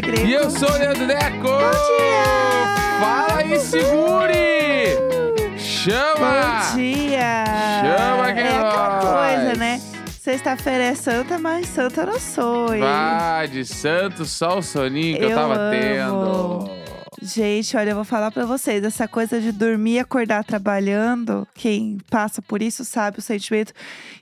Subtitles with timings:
[0.00, 0.26] Jéssica Greco.
[0.26, 1.42] E eu sou o Leandro Neco!
[1.42, 3.00] Bom dia!
[3.00, 5.58] Fala e segure!
[5.58, 6.60] Chama!
[6.72, 7.44] Bom dia!
[7.82, 9.34] Chama que É aquela nós!
[9.36, 9.80] coisa, né?
[10.20, 12.74] Sexta-feira é santa, mas santa eu não sou.
[12.74, 12.80] hein?
[12.82, 15.70] Vai de santo, só o soninho que eu, Eu tava amo.
[15.70, 16.79] tendo.
[17.22, 18.82] Gente, olha, eu vou falar pra vocês.
[18.82, 23.74] Essa coisa de dormir e acordar trabalhando, quem passa por isso sabe o sentimento.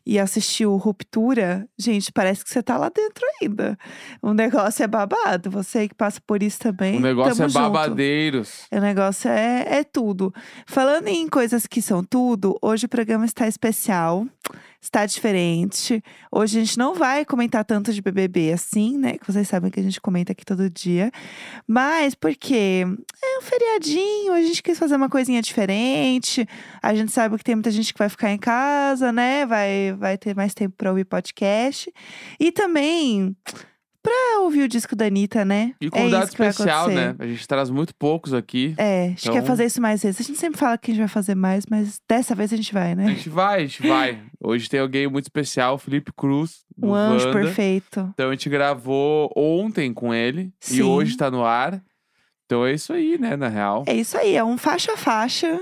[0.04, 3.78] E assistiu Ruptura, gente, parece que você tá lá dentro ainda.
[4.20, 5.48] O negócio é babado.
[5.50, 6.96] Você que passa por isso também.
[6.96, 7.52] O negócio é junto.
[7.52, 8.66] babadeiros.
[8.72, 10.34] O negócio é, é tudo.
[10.66, 14.26] Falando em coisas que são tudo, hoje o programa está especial,
[14.80, 16.02] está diferente.
[16.30, 19.18] Hoje a gente não vai comentar tanto de BBB assim, né?
[19.18, 21.10] Que vocês sabem que a gente comenta aqui todo dia.
[21.66, 22.84] Mas porque
[23.22, 26.46] é um feriadinho, a gente quis fazer uma coisinha diferente.
[26.82, 29.44] A gente sabe que tem muita gente que vai ficar em casa, né?
[29.46, 31.92] Vai, vai ter mais tempo para ouvir podcast.
[32.38, 33.36] E também
[34.02, 35.74] pra ouvir o disco da Anitta, né?
[35.80, 37.14] E É convidado vai especial, né?
[37.18, 38.74] A gente traz muito poucos aqui.
[38.78, 40.20] É, a gente Então- quer fazer isso mais vezes.
[40.20, 42.72] A gente sempre fala que a gente vai fazer mais, mas dessa vez a gente
[42.72, 43.08] vai, A né?
[43.08, 44.22] gente vai, a gente vai.
[44.42, 47.38] Hoje tem alguém muito especial, o Felipe Cruz, Um anjo Wanda.
[47.40, 48.08] perfeito.
[48.14, 50.82] Então a gente gravou ontem com ele e Sim.
[50.82, 51.82] hoje tá no ar.
[52.46, 53.84] Então é isso aí, né, na real.
[53.86, 55.60] É isso aí, é um faixa a faixa.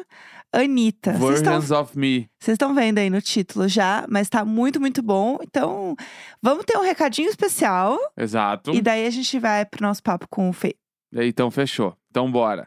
[0.57, 1.12] Anitta.
[1.12, 2.29] Versions of Me.
[2.41, 5.39] Vocês estão vendo aí no título já, mas tá muito, muito bom.
[5.43, 5.95] Então,
[6.43, 7.99] vamos ter um recadinho especial.
[8.17, 8.75] Exato.
[8.75, 10.75] E daí a gente vai pro nosso papo com o Fê.
[11.12, 11.97] Então fechou.
[12.11, 12.67] Então bora.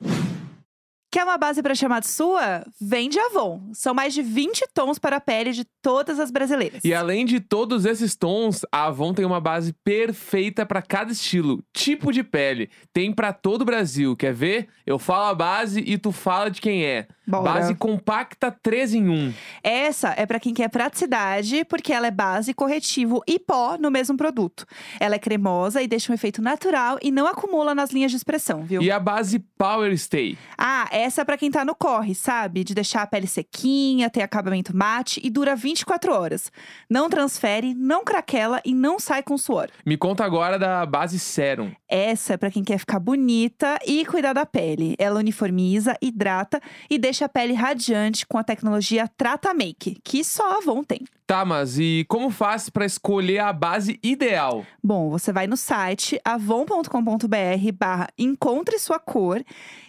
[1.12, 2.64] Quer uma base para chamar de sua?
[2.80, 3.72] Vem de Avon.
[3.74, 6.84] São mais de 20 tons para a pele de todas as brasileiras.
[6.84, 11.64] E além de todos esses tons, a Avon tem uma base perfeita para cada estilo,
[11.74, 12.70] tipo de pele.
[12.94, 14.16] Tem para todo o Brasil.
[14.16, 14.68] Quer ver?
[14.86, 17.08] Eu falo a base e tu fala de quem é.
[17.26, 17.44] Bora.
[17.44, 19.34] Base compacta 3 em 1.
[19.64, 24.18] Essa é para quem quer praticidade, porque ela é base, corretivo e pó no mesmo
[24.18, 24.66] produto.
[25.00, 28.64] Ela é cremosa e deixa um efeito natural e não acumula nas linhas de expressão,
[28.64, 28.82] viu?
[28.82, 30.38] E a base Power Stay.
[30.58, 32.64] Ah, essa é pra quem tá no corre, sabe?
[32.64, 36.52] De deixar a pele sequinha, ter acabamento mate e dura 24 horas.
[36.90, 39.70] Não transfere, não craquela e não sai com suor.
[39.86, 41.72] Me conta agora da base Serum.
[41.88, 44.96] Essa é pra quem quer ficar bonita e cuidar da pele.
[45.00, 50.52] Ela uniformiza, hidrata e deixa a pele radiante com a tecnologia Trata Make, que só
[50.52, 51.06] a Avon tem.
[51.30, 54.66] Tá, mas e como faz para escolher a base ideal?
[54.84, 59.46] Bom, você vai no site avon.com.br barra encontre sua cor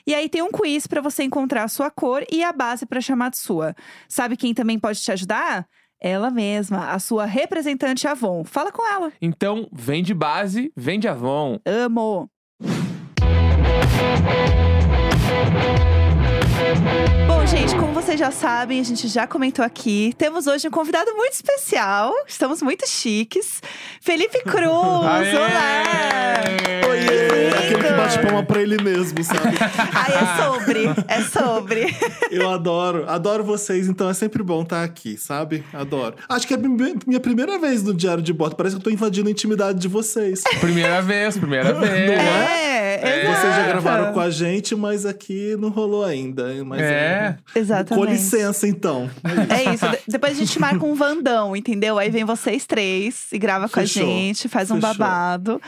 [0.06, 3.00] e aí tem um quiz pra você encontrar a sua cor e a base pra
[3.00, 3.74] chamar de sua.
[4.06, 5.66] Sabe quem também pode te ajudar?
[5.98, 8.44] Ela mesma, a sua representante Avon.
[8.44, 9.12] Fala com ela.
[9.20, 11.58] Então, vem de base, vem de Avon.
[11.66, 12.30] Amo.
[17.26, 21.12] Bom, gente, como vocês já sabem, a gente já comentou aqui, temos hoje um convidado
[21.16, 22.12] muito especial.
[22.28, 23.60] Estamos muito chiques.
[24.00, 25.36] Felipe Cruz, Aê!
[25.36, 26.88] olá!
[26.88, 27.48] Oiê!
[27.58, 29.56] Aquele que bate palma pra ele mesmo, sabe?
[29.92, 31.96] Ai, é sobre, é sobre.
[32.30, 35.64] Eu adoro, adoro vocês, então é sempre bom estar aqui, sabe?
[35.72, 36.14] Adoro.
[36.28, 38.90] Acho que é mi- minha primeira vez no Diário de Bordo, parece que eu tô
[38.90, 40.42] invadindo a intimidade de vocês.
[40.60, 41.92] Primeira vez, primeira vez.
[41.92, 43.22] É, É.
[43.24, 43.40] exato.
[43.40, 46.52] Vocês já gravaram com a gente, mas aqui não rolou ainda.
[46.64, 47.36] Mas É.
[47.54, 48.06] Exatamente.
[48.06, 49.10] Com licença, então.
[49.48, 49.88] É isso.
[49.88, 51.98] De- depois a gente marca um Vandão, entendeu?
[51.98, 54.02] Aí vem vocês três e grava com Fechou.
[54.02, 54.88] a gente, faz um Fechou.
[54.94, 55.60] babado.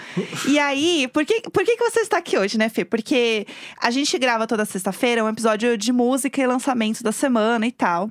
[0.48, 2.84] E aí, por que, por que, que você está aqui hoje, né, Fê?
[2.84, 3.46] Porque
[3.80, 8.10] a gente grava toda sexta-feira um episódio de música e lançamento da semana e tal.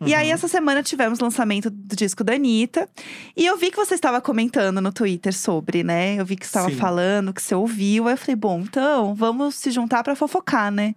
[0.00, 0.16] E Uhum.
[0.18, 2.88] aí, essa semana tivemos lançamento do disco da Anitta.
[3.36, 6.14] E eu vi que você estava comentando no Twitter sobre, né?
[6.18, 8.06] Eu vi que você estava falando, que você ouviu.
[8.08, 10.94] Aí eu falei, bom, então vamos se juntar pra fofocar, né?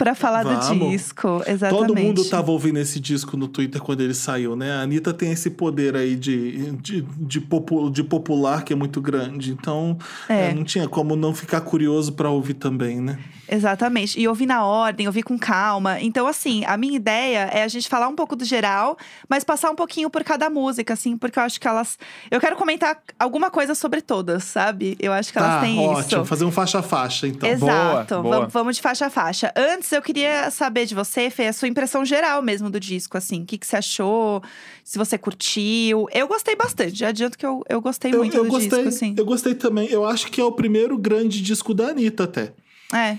[0.00, 0.90] Pra falar do Vamos.
[0.92, 1.42] disco.
[1.46, 1.86] Exatamente.
[1.88, 4.72] Todo mundo tava ouvindo esse disco no Twitter quando ele saiu, né?
[4.72, 8.98] A Anitta tem esse poder aí de, de, de, popu- de popular que é muito
[8.98, 9.50] grande.
[9.50, 10.46] Então, É.
[10.48, 13.18] eh, não tinha como não ficar curioso pra ouvir também, né?
[13.46, 14.18] Exatamente.
[14.18, 16.00] E ouvir na ordem, ouvir com calma.
[16.00, 18.96] Então, assim, a minha ideia é a gente falar um pouco do geral,
[19.28, 21.98] mas passar um pouquinho por cada música, assim, porque eu acho que elas.
[22.30, 24.96] Eu quero comentar alguma coisa sobre todas, sabe?
[25.00, 26.00] Eu acho que elas tá, têm ótimo.
[26.00, 26.24] isso.
[26.24, 27.48] Fazer um faixa a faixa, então.
[27.48, 28.14] Exato.
[28.14, 28.36] Boa, boa.
[28.38, 29.52] Vamos, vamos de faixa a faixa.
[29.56, 33.42] Antes, eu queria saber de você, Fê, a sua impressão geral mesmo do disco, assim.
[33.42, 34.42] O que, que você achou?
[34.84, 36.06] Se você curtiu.
[36.12, 36.96] Eu gostei bastante.
[36.98, 39.14] Já adianto que eu, eu gostei Eu, muito eu do gostei, disco, assim.
[39.16, 39.88] eu gostei também.
[39.88, 42.52] Eu acho que é o primeiro grande disco da Anitta, até.
[42.92, 43.18] É.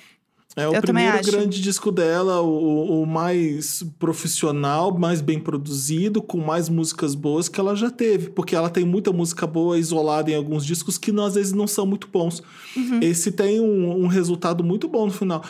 [0.56, 6.38] É o Eu primeiro grande disco dela, o, o mais profissional, mais bem produzido, com
[6.40, 8.30] mais músicas boas que ela já teve.
[8.30, 11.68] Porque ela tem muita música boa isolada em alguns discos que não- às vezes não
[11.68, 12.44] são muito bons.
[12.76, 13.00] Uhum.
[13.02, 15.42] Esse tem um, um resultado muito bom no final.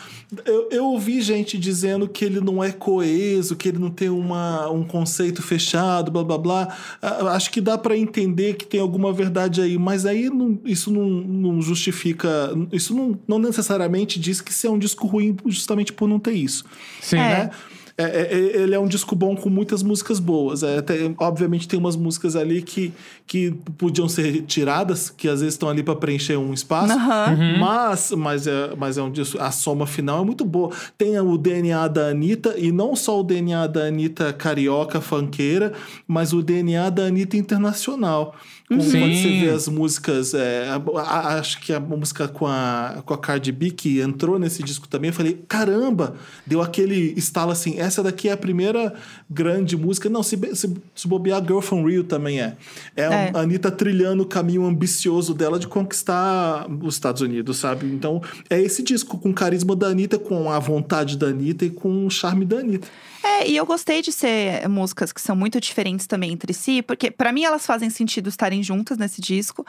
[0.46, 4.70] Eu, eu ouvi gente dizendo que ele não é coeso, que ele não tem uma,
[4.70, 6.78] um conceito fechado, blá blá blá.
[7.02, 10.92] Ah, Acho que dá pra entender que tem alguma verdade aí, mas aí não- isso
[10.92, 12.52] não, não justifica.
[12.72, 16.34] Isso não, não necessariamente diz que isso é um disco ruim justamente por não ter
[16.34, 16.64] isso.
[17.02, 17.18] Sim.
[17.18, 17.20] É.
[17.20, 17.52] Né?
[17.98, 20.64] É, é, é, ele é um disco bom com muitas músicas boas.
[20.64, 22.92] É, tem- obviamente tem umas músicas ali que,
[23.28, 26.94] que podiam ser tiradas, que às vezes estão ali para preencher um espaço.
[26.94, 27.60] Uhum.
[27.60, 30.72] Mas, mas, é, mas é um disco, a soma final é muito boa.
[30.98, 35.74] Tem o DNA da Anitta, e não só o DNA da Anitta carioca, fanqueira,
[36.08, 38.36] mas o DNA da Anitta internacional.
[38.72, 39.14] Com- Quando Sim.
[39.22, 43.18] você vê as músicas, é, a- a- acho que a música com a, com a
[43.18, 46.16] Cardi B, que entrou nesse disco também, eu falei, caramba,
[46.48, 48.94] deu aquele estalo assim, essa daqui é a primeira
[49.30, 50.10] grande música.
[50.10, 52.56] Não, se, se, se bobear, Girl From Rio também é.
[52.96, 53.32] É, É.
[53.34, 57.86] a Anitta trilhando o caminho ambicioso dela de conquistar os Estados Unidos, sabe?
[57.88, 61.70] Então, é esse disco com o carisma da Anitta, com a vontade da Anitta e
[61.70, 62.88] com o charme da Anitta.
[63.24, 67.12] É, e eu gostei de ser músicas que são muito diferentes também entre si, porque
[67.12, 69.66] pra mim elas fazem sentido estarem juntas nesse disco,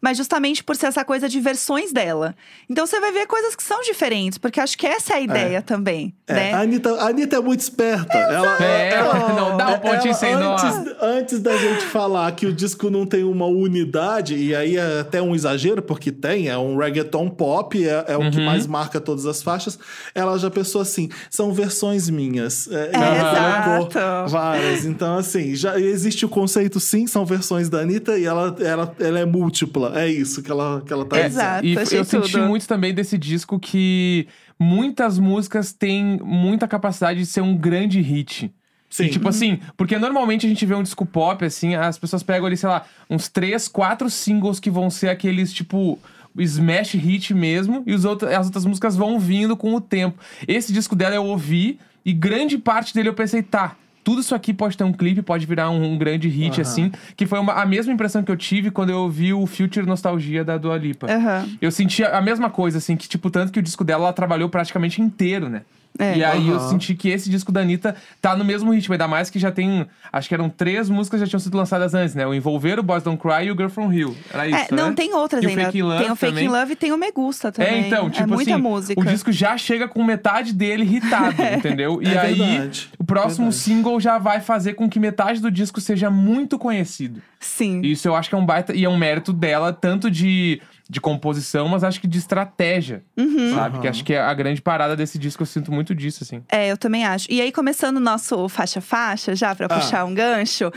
[0.00, 2.34] mas justamente por ser essa coisa de versões dela.
[2.68, 5.62] Então você vai ver coisas que são diferentes, porque acho que essa é a ideia
[5.62, 6.52] também, É, né?
[6.54, 8.18] a, Anitta, a Anitta é muito esperta.
[8.18, 10.52] Ela, É, ela- não dá um pontinho Ela, sem nó.
[10.56, 15.00] antes, antes da gente falar que o disco não tem uma unidade, e aí é
[15.00, 18.44] até um exagero, porque tem, é um reggaeton pop, é, é o que Uhum.
[18.44, 19.78] mais marca todas as faixas,
[20.14, 22.66] ela já pensou assim, são versões minhas.
[22.68, 24.30] É, É, exato.
[24.30, 24.84] Várias.
[24.84, 29.18] Então, assim, já existe o conceito, sim, são versões da Anitta, e ela, ela, ela
[29.18, 29.92] é múltipla.
[30.00, 31.42] É isso que ela, que ela tá É, dizendo.
[31.42, 32.46] Exato, e eu senti tudo.
[32.46, 34.26] muito também desse disco que
[34.58, 38.52] muitas músicas têm muita capacidade de ser um grande hit.
[38.88, 39.04] Sim.
[39.06, 42.46] E, tipo assim, porque normalmente a gente vê um disco pop, assim, as pessoas pegam
[42.46, 45.98] ali, sei lá, uns três, quatro singles que vão ser aqueles, tipo,
[46.38, 50.18] smash hit mesmo, e os outros, as outras músicas vão vindo com o tempo.
[50.46, 53.76] Esse disco dela eu ouvi, e grande parte dele eu pensei, tá.
[54.04, 56.60] Tudo isso aqui pode ter um clipe, pode virar um, um grande hit, Aham.
[56.62, 56.92] assim.
[57.16, 60.44] Que foi uma- a mesma impressão que eu tive quando eu ouvi o Future Nostalgia
[60.44, 61.12] da Dua Lipa.
[61.12, 61.48] Aham.
[61.60, 64.48] Eu senti a mesma coisa, assim, que, tipo, tanto que o disco dela ela trabalhou
[64.48, 65.62] praticamente inteiro, né?
[65.98, 66.16] É.
[66.18, 66.68] E aí eu Aham.
[66.70, 69.86] senti que esse disco da Anitta tá no mesmo ritmo, ainda mais que já tem.
[70.12, 72.26] Acho que eram três músicas que já tinham sido lançadas antes, né?
[72.26, 74.16] O Envolver, o Boys Don't Cry e o Girl From Rio.
[74.32, 74.72] Era isso.
[74.72, 74.94] É, não né?
[74.94, 75.64] tem outras E o ainda.
[75.64, 76.44] Fake in Love tem o Fake também.
[76.44, 77.72] in Love e tem o Me Gusta também.
[77.84, 79.00] É, então, tipo é muita assim, música.
[79.00, 82.00] o disco já chega com metade dele hitado, entendeu?
[82.02, 83.62] E É aí, verdade, o próximo verdade.
[83.64, 87.20] single já vai fazer com que metade do disco seja muito conhecido.
[87.40, 87.80] Sim.
[87.82, 88.74] Isso eu acho que é um baita.
[88.74, 93.04] E é um mérito dela, tanto de, de composição, mas acho que de estratégia.
[93.16, 93.54] Uhum.
[93.54, 93.74] Sabe?
[93.76, 93.80] Aham.
[93.82, 96.42] Que acho que é a grande parada desse disco, eu sinto muito disso, assim.
[96.48, 97.26] É, eu também acho.
[97.30, 99.78] E aí, começando o nosso faixa-faixa, já pra Ah.
[99.80, 100.70] puxar um gancho,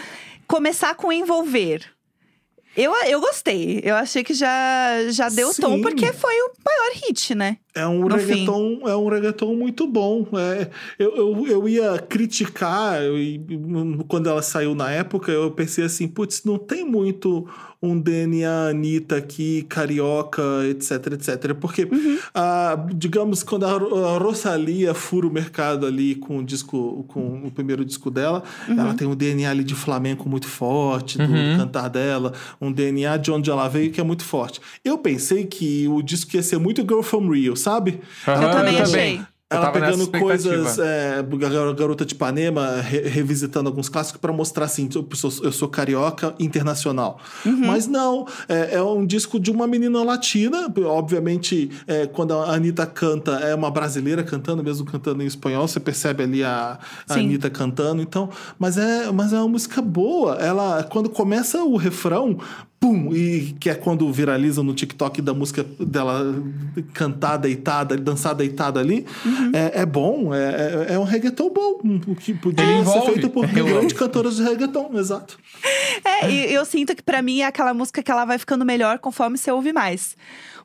[0.48, 1.84] começar com envolver.
[2.78, 3.82] Eu, eu gostei.
[3.84, 5.82] Eu achei que já, já deu tom, Sim.
[5.82, 7.58] porque foi o maior hit, né?
[7.76, 10.26] É um No reggaeton, é um reggaeton muito bom.
[10.34, 13.42] É, eu, eu, eu ia criticar, eu- e-
[14.08, 17.50] quando ela saiu na época, eu pensei assim, putz, não tem muito
[17.82, 21.54] um DNA Anitta aqui, carioca, etc, etc.
[21.54, 21.88] Porque,
[22.34, 27.46] ah, digamos, quando a, Ro- a Rosalia fura o mercado ali com o disco, com
[27.46, 31.24] o primeiro disco dela, ela tem um DNA ali de flamenco muito forte, do,
[31.58, 34.60] do cantar dela, um DNA de onde ela veio que é muito forte.
[34.84, 38.00] Eu pensei que o disco ia ser muito Girl From Rio, sabe?
[38.44, 39.22] Eu também achei.
[39.52, 44.88] Ela pegando coisas, é, Gar- Garota de Ipanema, re- revisitando alguns clássicos pra mostrar assim,
[44.94, 47.20] eu sou, eu sou carioca internacional.
[47.44, 52.86] Mas não, é, é um disco de uma menina latina, obviamente, é, quando a Anitta
[52.86, 56.78] canta, é uma brasileira cantando, mesmo cantando em espanhol, você percebe ali a,
[57.08, 57.22] a Sim.
[57.22, 58.30] Anitta cantando, então,
[58.60, 60.36] mas é, mas é uma música boa.
[60.36, 62.38] Ela, quando começa o refrão,
[62.80, 66.34] pum, e que é quando viraliza no TikTok da música dela
[66.94, 69.52] cantar deitada, dançar deitada ali, Uhum.
[69.54, 73.02] é, é bom, é, é, é um reggaeton bom, um- o que podia Ele ser
[73.02, 75.38] feito por Eu grandes cantoras de reggaeton, exato.
[76.06, 78.98] É, e eu sinto que pra mim é aquela música que ela vai ficando melhor
[79.00, 80.16] conforme você ouve mais.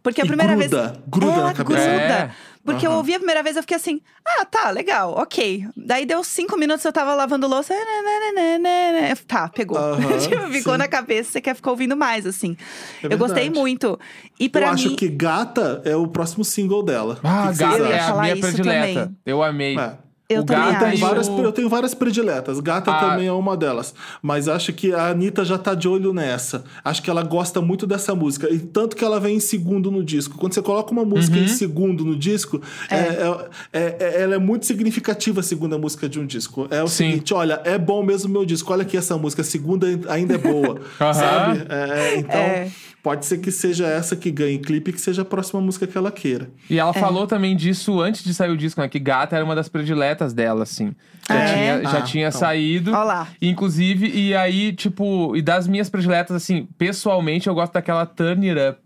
[0.03, 0.99] Porque a E primeira gruda, vez.
[1.09, 1.81] gruda ela na cabeça.
[1.89, 2.31] gruda.
[2.67, 2.73] É.
[2.73, 2.99] Porque eu Aham.
[2.99, 5.67] ouvi a primeira vez, eu fiquei assim, ah, tá, legal, ok.
[5.77, 7.75] Daí deu cinco minutos, eu tava lavando louça.
[7.75, 9.77] nananana, eu- Tá, pegou.
[9.79, 10.79] Aham, Tipo, Ficou sim.
[10.79, 12.57] na cabeça, você quer ficar ouvindo mais, assim.
[13.03, 13.59] É eu gostei verdade.
[13.61, 13.99] muito.
[14.41, 14.75] E pra Eu mim.
[14.75, 17.19] acho que Gata é o próximo single dela.
[17.23, 19.01] Ah, que Gata Eu é a minha predileta.
[19.01, 19.17] também.
[19.27, 19.79] Eu amei.
[19.79, 19.99] É.
[20.35, 20.97] Eu o também Gata acho.
[20.99, 21.41] Várias- o...
[21.41, 22.61] eu tenho várias prediletas.
[22.61, 23.01] Gata Ah.
[23.11, 23.95] também é uma delas.
[24.23, 26.65] Mas acho que a Anitta já tá de olho nessa.
[26.85, 28.49] Acho que ela gosta muito dessa música.
[28.53, 30.37] E tanto que ela vem em segundo no disco.
[30.39, 31.45] Quando você coloca uma música Uhum.
[31.45, 32.61] em segundo no disco,
[32.91, 32.97] é.
[32.97, 36.67] é- é- é- ela é muito significativa a segunda música de um disco.
[36.71, 37.11] É o Sim.
[37.11, 38.73] seguinte: olha, é bom mesmo meu disco.
[38.73, 40.81] Olha aqui essa música, a segunda ainda é boa.
[40.99, 41.67] Sabe?
[41.69, 42.71] É, então, É.
[43.03, 45.97] pode ser que seja essa que ganhe clipe e que seja a próxima música que
[45.97, 46.49] ela queira.
[46.71, 46.81] E É.
[46.81, 48.89] ela falou também disso antes de sair o disco, né?
[48.89, 50.95] Que Gata era uma das prediletas dela, assim.
[51.29, 51.83] Já Ah, tinha, é?
[51.83, 52.41] já Ah, tinha então.
[52.41, 52.93] saído.
[52.95, 53.29] Ó lá.
[53.41, 58.61] Inclusive, e aí, tipo, e das minhas prediletas, assim, pessoalmente, eu gosto daquela Turn It
[58.61, 58.81] Up.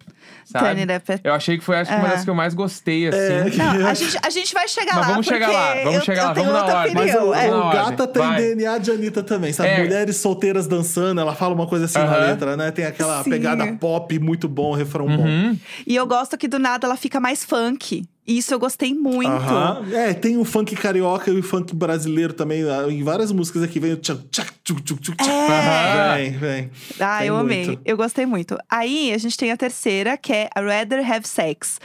[0.44, 0.64] Sabe?
[0.66, 2.54] Turn It Up é- Eu achei que foi, acho que uma das que eu mais
[2.54, 3.18] gostei, assim.
[3.18, 3.44] É.
[3.56, 5.10] Não, a gente, a gente vai chegar Mas lá.
[5.12, 6.94] vamos chegar lá, vamos eu, chegar eu lá, vamos na ordem.
[6.94, 7.50] Mas o, é.
[7.54, 8.36] O Gata tem vai.
[8.40, 9.68] DNA de Anitta também, sabe?
[9.70, 9.78] É.
[9.82, 12.70] Mulheres solteiras dançando, ela fala uma coisa assim na letra, né?
[12.70, 13.30] Tem aquela Sim.
[13.30, 15.24] pegada pop muito bom, refrão bom.
[15.26, 15.58] Uhum.
[15.86, 18.04] E eu gosto que do nada ela fica mais funk.
[18.28, 19.30] Isso eu gostei muito.
[19.30, 19.86] Aham.
[19.90, 22.62] É, tem o funk carioca e o funk brasileiro também.
[22.68, 25.16] ah, Em várias músicas aqui vem o tchac, tchac, tchuc, tchuc, tchuc.
[25.22, 26.14] Aham.
[26.16, 26.70] Vem, vem.
[27.00, 27.64] Ah, Tem eu amei.
[27.66, 27.80] muito.
[27.86, 28.58] Eu gostei muito.
[28.68, 31.80] Aí a gente tem a terceira, que é a Rather Have Sex.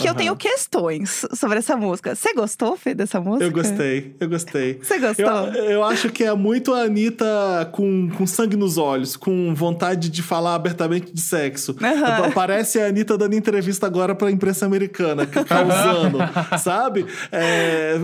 [0.00, 0.18] Que eu Aham.
[0.18, 2.14] tenho questões sobre essa música.
[2.14, 3.44] Você gostou, Fê, dessa música?
[3.44, 4.78] Eu gostei, eu gostei.
[4.82, 5.26] Você gostou?
[5.26, 10.08] Eu, eu acho que é muito a Anitta com, com sangue nos olhos, com vontade
[10.08, 11.76] de falar abertamente de sexo.
[11.82, 12.30] Aham.
[12.32, 16.18] Parece a Anitta dando entrevista agora pra imprensa americana, que tá usando,
[16.58, 17.06] sabe?
[17.30, 17.94] É,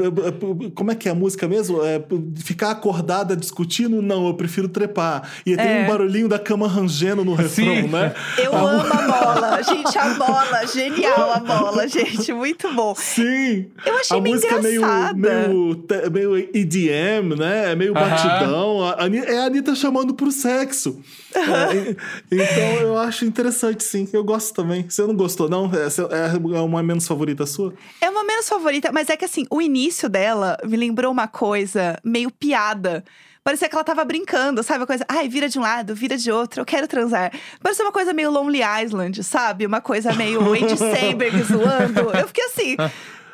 [0.74, 1.82] como é que é a música mesmo?
[1.84, 2.02] É,
[2.36, 4.02] ficar acordada discutindo?
[4.02, 5.28] Não, eu prefiro trepar.
[5.46, 5.84] E tem É.
[5.84, 7.88] um barulhinho da cama rangendo no refrão, Sim.
[7.88, 8.14] né?
[8.38, 9.62] Eu A amo a bola.
[9.64, 10.66] Gente, a bola.
[10.66, 12.32] Genial a bola, gente.
[12.32, 12.94] Muito bom.
[12.94, 13.70] Sim!
[13.84, 15.48] Eu achei a meio música é meio, engraçada.
[15.48, 17.72] meio, meio EDM, né?
[17.72, 18.08] É meio Aham.
[18.10, 18.82] batidão.
[18.82, 21.00] A Ani- é a Anitta chamando pro sexo.
[21.34, 21.40] É,
[22.34, 24.08] e- então eu acho interessante, sim.
[24.12, 24.88] Eu gosto também.
[24.88, 25.70] Você não gostou, não?
[25.74, 27.74] Essa é uma menos favorita sua?
[28.00, 31.98] É uma menos favorita, mas é que assim, o início dela me lembrou uma coisa
[32.04, 33.04] meio piada.
[33.46, 34.80] Parecia que ela tava brincando, sabe?
[34.80, 37.30] Uma coisa, ai, vira de um lado, vira de outro, eu quero transar.
[37.62, 39.64] Parecia uma coisa meio Lonely Island, sabe?
[39.64, 42.10] Uma coisa meio Andy Samberg zoando.
[42.18, 42.76] Eu fiquei assim,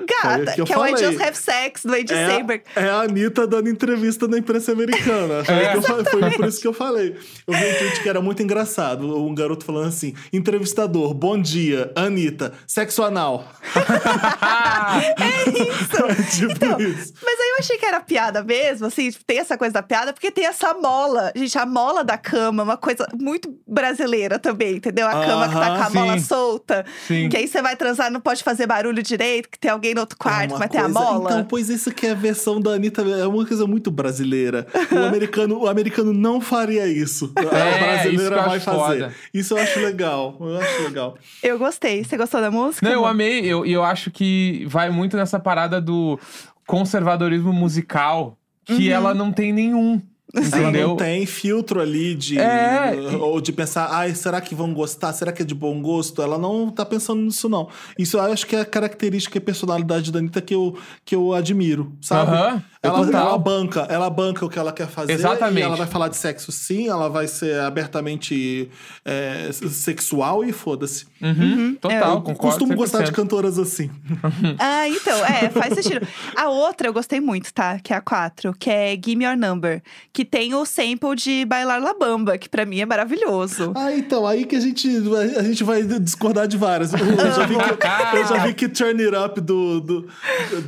[0.05, 0.91] gata, o que que é o I.
[0.99, 2.63] Just Have Sex do Andy É, Samberg.
[2.77, 5.45] é a Anitta dando entrevista na imprensa americana.
[5.45, 5.81] Foi, É.
[5.81, 7.17] falei, foi por isso que eu falei.
[7.47, 9.07] Eu vi um tweet que era muito engraçado.
[9.25, 13.47] Um garoto falando assim: entrevistador, bom dia, Anitta, sexo anal.
[14.93, 16.39] É isso.
[16.39, 17.13] tipo Então, isso.
[17.53, 20.47] Mas eu achei que era piada mesmo, assim, tem essa coisa da piada, porque tem
[20.47, 21.33] essa mola.
[21.37, 25.07] Gente, a mola da cama, é uma coisa muito brasileira também, entendeu?
[25.07, 26.25] A cama que tá com a mola sim.
[26.25, 26.85] solta.
[27.07, 27.29] Sim.
[27.29, 30.17] Que aí você vai transar, não pode fazer barulho direito, que tem alguém no outro
[30.17, 31.31] quarto, É uma vai ter a coisa- mola.
[31.31, 34.67] Então, pois isso que é a versão da Anitta, é uma coisa muito brasileira.
[34.91, 37.33] O americano, o americano não faria isso.
[37.37, 38.79] A É, isso brasileira eu vai fazer.
[38.79, 39.15] foda.
[39.35, 40.37] Isso eu acho legal.
[40.41, 41.19] Eu acho legal.
[41.43, 42.03] Eu gostei.
[42.05, 42.87] Você gostou da música?
[42.87, 43.41] Não, eu amei.
[43.41, 46.19] E eu, e eu acho que vai muito nessa parada do
[46.67, 48.95] conservadorismo musical, que Uhum.
[48.95, 50.01] ela não tem nenhum.
[50.35, 50.89] Ela Entendeu?
[50.89, 52.39] não tem filtro ali de.
[52.39, 52.93] É.
[53.21, 55.13] Ou de pensar, ai, será que vão gostar?
[55.13, 56.23] Será que é de bom gosto?
[56.23, 57.69] Ela não tá pensando nisso, não.
[57.99, 61.35] Isso eu acho que é a característica e personalidade da Anitta que eu, que eu
[61.35, 62.31] admiro, sabe?
[62.31, 63.29] Aham, Ela, total.
[63.29, 65.13] ela banca, ela banca o que ela quer fazer.
[65.13, 65.61] Exatamente.
[65.61, 68.69] E ela vai falar de sexo sim, ela vai ser abertamente
[69.05, 71.07] é, sexual e foda-se.
[71.21, 72.39] Uhum, Total, Eu concordo.
[72.41, 73.15] costumo gostar de 100%.
[73.15, 73.89] cantoras assim.
[74.59, 76.07] Ah, então, é, faz sentido.
[76.37, 77.79] A outra eu gostei muito, tá?
[77.79, 79.83] Que é a 4, que é Gimme Your Number.
[80.13, 83.73] Que tem o sample de Bailar La Bamba, que pra mim é maravilhoso.
[83.77, 84.89] Ah, então, aí que a gente,
[85.39, 86.93] a gente vai discordar de várias.
[86.93, 90.09] Eu já vi que, eu já vi que Turn It Up do, do,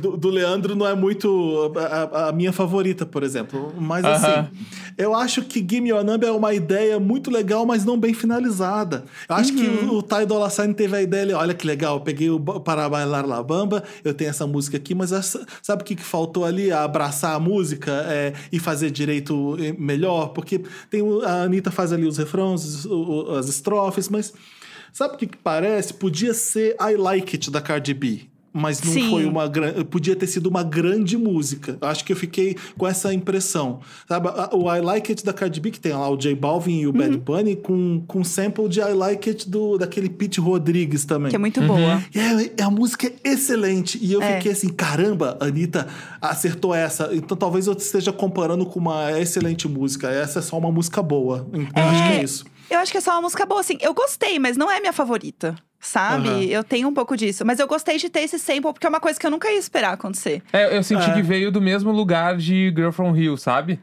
[0.01, 3.73] do, do Leandro não é muito a, a- a minha favorita, por exemplo.
[3.79, 4.15] Mas Aham.
[4.15, 4.65] assim,
[4.97, 9.05] eu acho que Gimme Your Number é uma ideia muito legal, mas não bem finalizada.
[9.27, 11.95] Eu acho que o, o Ty Dolla Sign teve a ideia, ele, olha que legal,
[11.97, 15.81] eu peguei o Para Bailar La Bamba, eu tenho essa música aqui, mas essa- sabe
[15.81, 16.71] o que, que faltou ali?
[16.71, 22.05] Abraçar a música é, e fazer direito eh, melhor, porque tem a Anitta faz ali
[22.05, 22.85] os refrões,
[23.37, 24.33] as estrofes, mas
[24.93, 25.93] sabe o que, que parece?
[25.93, 28.21] Podia ser I Like It da Cardi B.
[28.57, 29.09] Mas não Sim.
[29.09, 29.83] foi uma grande.
[29.83, 31.77] Podia ter sido uma grande música.
[31.81, 33.81] Acho que eu fiquei com essa impressão.
[34.07, 36.87] Sabe, o I Like It da Cardi B, que tem lá o J Balvin e
[36.87, 36.97] o Uhum.
[36.97, 41.29] Bad Bunny, com, com sample de I Like It do, daquele Pete Rodrigues também.
[41.31, 42.01] Que é muito boa.
[42.15, 43.99] E é, a música é excelente.
[44.01, 44.37] E eu É.
[44.37, 45.87] fiquei assim, caramba, a Anitta
[46.21, 47.09] acertou essa.
[47.13, 50.09] Então talvez eu esteja comparando com uma excelente música.
[50.09, 51.45] Essa é só uma música boa.
[51.53, 52.45] Então, Acho que é isso.
[52.69, 53.77] Eu acho que é só uma música boa, assim.
[53.81, 55.55] Eu gostei, mas não é minha favorita.
[55.79, 56.29] Sabe?
[56.29, 56.41] Aham.
[56.43, 57.45] Eu tenho um pouco disso.
[57.45, 59.59] Mas eu gostei de ter esse sample, porque é uma coisa que eu nunca ia
[59.59, 60.41] esperar acontecer.
[60.51, 61.13] É, eu senti É.
[61.13, 63.79] que veio do mesmo lugar de Girl From Hill, sabe?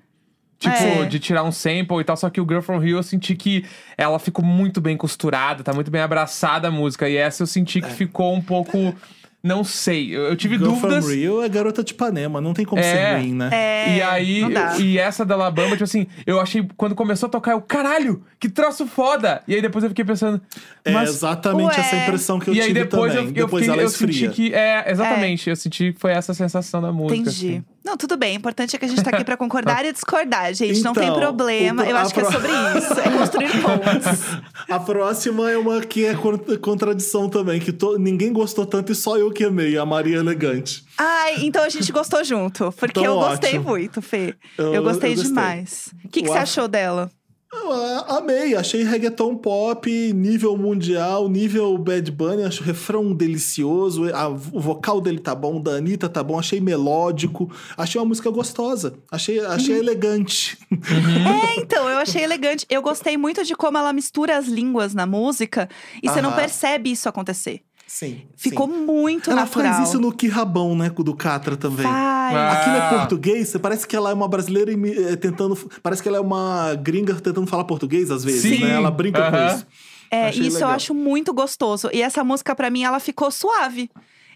[0.59, 1.05] Tipo, É.
[1.07, 2.17] de tirar um sample e tal.
[2.17, 3.65] Só que o Girl From Hill eu senti que
[3.97, 7.09] ela ficou muito bem costurada, tá muito bem abraçada a música.
[7.09, 8.95] E essa eu senti que ficou um pouco
[9.43, 10.15] Não sei.
[10.15, 11.05] Eu, eu tive Girl dúvidas.
[11.05, 12.85] from Rio é garota de Ipanema, não tem como É.
[12.85, 13.51] ser ruim, né?
[13.53, 14.43] É, E aí,
[14.81, 18.49] e essa da Alabama, tipo assim, eu achei, quando começou a tocar, eu, caralho, que
[18.49, 19.43] troço foda!
[19.49, 20.41] E aí depois eu fiquei pensando,
[20.85, 21.11] É mas.
[21.11, 21.81] exatamente Ué.
[21.81, 23.29] essa impressão que eu e aí tive depois também.
[23.29, 24.31] eu, eu, depois fiquei, ela eu senti esfria.
[24.31, 24.55] que.
[24.55, 27.21] É, exatamente, eu senti que foi essa a sensação da música.
[27.21, 27.29] Entendi.
[27.49, 27.65] assim.
[27.85, 28.37] Não, tudo bem.
[28.37, 30.81] O importante é que a gente tá aqui pra concordar e discordar, gente.
[30.83, 31.85] não tem Então, problema.
[31.85, 32.49] Eu acho que é sobre
[32.79, 32.93] isso.
[33.01, 34.21] É construir pontos.
[34.69, 38.95] A próxima é uma que é con- contradição também, que to- ninguém gostou tanto e
[38.95, 40.85] só eu que amei, a Maria Elegante.
[40.97, 42.71] Ai, então a gente gostou junto.
[42.73, 43.65] Porque Então, eu gostei ótimo.
[43.71, 44.35] muito, Fê.
[44.57, 45.91] Eu, Eu- gostei eu demais.
[46.05, 47.11] O que, que você af- achou dela?
[47.55, 47.71] Eu,
[48.17, 54.59] amei, achei reggaeton pop, nível mundial, nível Bad Bunny, acho o refrão delicioso, a- o
[54.61, 59.39] vocal dele tá bom, da Anitta tá bom, achei melódico, achei uma música gostosa, achei,
[59.41, 59.81] achei Uhum.
[59.83, 60.57] elegante.
[60.71, 62.67] É, então, eu achei elegante.
[62.71, 65.69] Eu gostei muito de como ela mistura as línguas na música
[66.03, 66.39] e você não Aham.
[66.39, 67.61] percebe isso acontecer.
[67.93, 68.23] Sim.
[68.39, 68.87] Ficou sim.
[68.87, 69.75] muito Ela natural.
[69.75, 71.85] faz isso no Que Rabão, né, do Catra também.
[71.85, 72.35] Faz.
[72.35, 72.53] Ah.
[72.53, 75.55] Aquilo é português, parece que ela é uma brasileira eh, tentando.
[75.83, 78.65] Parece que ela é uma gringa tentando falar português às vezes, Sim.
[78.65, 78.71] né?
[78.71, 79.31] Ela brinca Aham.
[79.51, 79.67] com isso.
[80.11, 80.71] É, Achei isso eu legal.
[80.71, 81.91] acho muito gostoso.
[81.93, 83.91] E essa música, pra mim, ela ficou suave.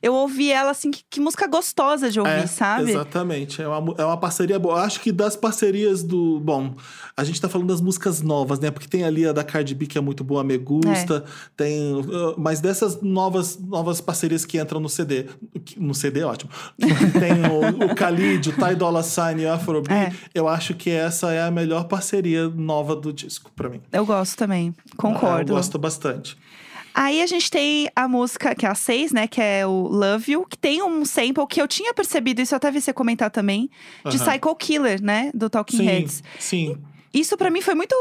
[0.07, 2.93] Eu ouvi ela assim, que, que música gostosa de ouvir, É, sabe?
[2.93, 3.61] Exatamente.
[3.61, 4.83] É uma, é uma parceria boa.
[4.83, 6.39] Acho que das parcerias do.
[6.39, 6.77] Bom,
[7.17, 8.71] a gente tá falando das músicas novas, né?
[8.71, 11.25] Porque tem ali a da Cardi B, que é muito boa, Me Gusta.
[11.57, 11.93] Tem.
[11.93, 15.27] uh, mas dessas novas, novas parcerias que entram no CD.
[15.77, 16.53] No CD é ótimo.
[16.79, 20.15] tem o, o Khalid, o Ty Dolla Sign e o Afrobeat.
[20.15, 20.17] É.
[20.33, 23.81] Eu acho que essa é a melhor parceria nova do disco, pra mim.
[23.91, 24.73] Eu gosto também.
[24.97, 25.51] Concordo.
[25.51, 26.39] Eu gosto bastante.
[26.99, 29.27] Aí a gente tem a música, que é a 6, né?
[29.29, 32.57] Que é o Love You, que tem um sample que eu tinha percebido, isso eu
[32.57, 33.69] até vi você comentar também,
[34.09, 34.31] de Aham.
[34.31, 35.31] Psycho Killer, né?
[35.35, 36.23] Do Talking Sim, Heads.
[36.39, 36.79] sim.
[37.13, 37.95] Isso pra mim foi muito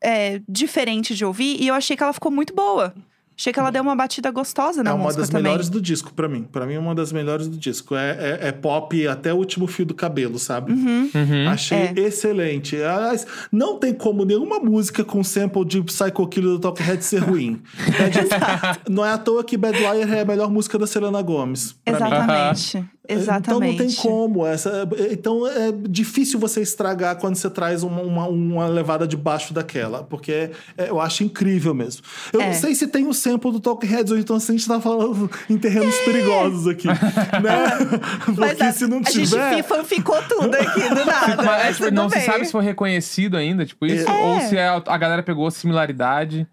[0.00, 2.94] é, diferente de ouvir e eu achei que ela ficou muito boa.
[3.38, 5.42] Achei que ela deu uma batida gostosa na é uma música das também.
[5.44, 6.44] melhores do disco, pra mim.
[6.50, 7.94] Pra mim, é uma das melhores do disco.
[7.94, 10.72] É, é, é pop até o último fio do cabelo, sabe?
[10.72, 11.10] Uhum.
[11.50, 11.92] Achei É.
[11.96, 12.76] excelente.
[12.76, 17.18] Aliás, não tem como nenhuma música com sample de Psycho Killer do Talking Head ser
[17.18, 17.60] ruim.
[17.76, 21.74] Bad- não é à toa que Bad Liar é a melhor música da Selena Gomes.
[21.84, 22.88] pra mim.
[23.08, 23.74] Exatamente.
[23.74, 24.46] Então não tem como.
[24.46, 29.52] Essa, então é difícil você estragar quando você traz uma, uma, uma levada de baixo
[29.54, 30.02] daquela.
[30.04, 32.02] Porque é- eu acho incrível mesmo.
[32.32, 32.46] Eu É.
[32.46, 34.80] não sei se tem o sample do Talking Heads, ou então se a gente tá
[34.80, 36.88] falando em terrenos perigosos aqui.
[36.88, 36.94] né?
[38.34, 39.62] Porque a, se não a gente tiver.
[39.62, 41.36] fanficou tudo aqui do nada.
[41.42, 42.24] Mas, mas tipo, não se bem.
[42.26, 44.12] sabe se foi reconhecido ainda, tipo isso, É.
[44.24, 46.46] ou se a, a galera pegou similaridade.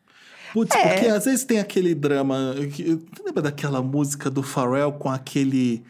[0.54, 0.88] Putz, É.
[0.94, 2.54] porque às vezes tem aquele drama.
[2.72, 5.84] que- Tu lembra daquela música do Pharrell com aquele.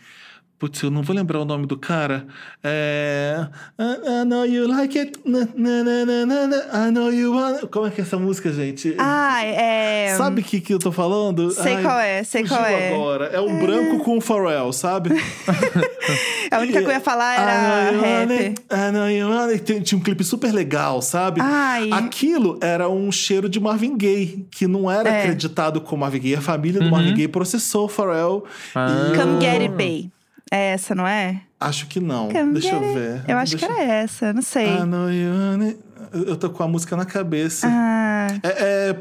[0.63, 2.25] Putz, eu não vou lembrar o nome do cara.
[2.63, 3.47] É.
[3.77, 5.19] I, I know you like it.
[5.25, 7.67] Na, na, na, na, I know you want.
[7.69, 8.95] Como é que é essa música, gente?
[8.97, 10.15] Ah, é.
[10.15, 11.51] Sabe o que, que eu tô falando?
[11.51, 12.93] Sei qual é, sei qual é.
[12.93, 13.25] agora.
[13.25, 15.09] É o branco com o Pharrell, sabe?
[16.49, 19.29] A única que eu ia falar era I know you want it, I know you
[19.29, 19.81] want it.
[19.81, 21.41] Tinha um clipe super legal, sabe?
[21.41, 21.89] Ai.
[21.91, 25.23] Aquilo era um cheiro de Marvin Gaye, que não era É.
[25.23, 26.35] acreditado como Marvin Gaye.
[26.35, 28.45] A família do Marvin Gaye processou o Pharrell.
[28.73, 29.11] Ah.
[29.11, 30.13] e Come Get It Bay.
[30.55, 31.41] É essa, não é?
[31.59, 32.29] Acho que não.
[32.29, 33.23] Come Deixa eu ver.
[33.27, 34.67] Eu acho Deixa- que era essa, não sei.
[34.85, 35.79] Know you want it.
[36.13, 37.65] Eu tô com a música na cabeça.
[37.67, 38.93] Ah, É, é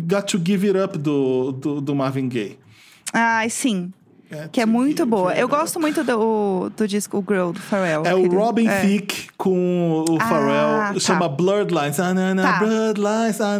[0.00, 2.58] Got to Give It Up do, do, do Marvin Gaye.
[3.12, 3.92] ai, sim.
[4.50, 5.34] Que é to muito boa.
[5.34, 8.02] Eu gosto muito do, do disco Girl, do Pharrell.
[8.04, 8.80] É o Robin é.
[8.80, 10.94] Thicke com o Ah, Pharrell.
[10.94, 11.00] tá.
[11.00, 12.00] Chama Bloodlines.
[12.00, 12.58] Ah, não, não, Tá.
[12.58, 13.40] Bloodlines.
[13.40, 13.56] Ah.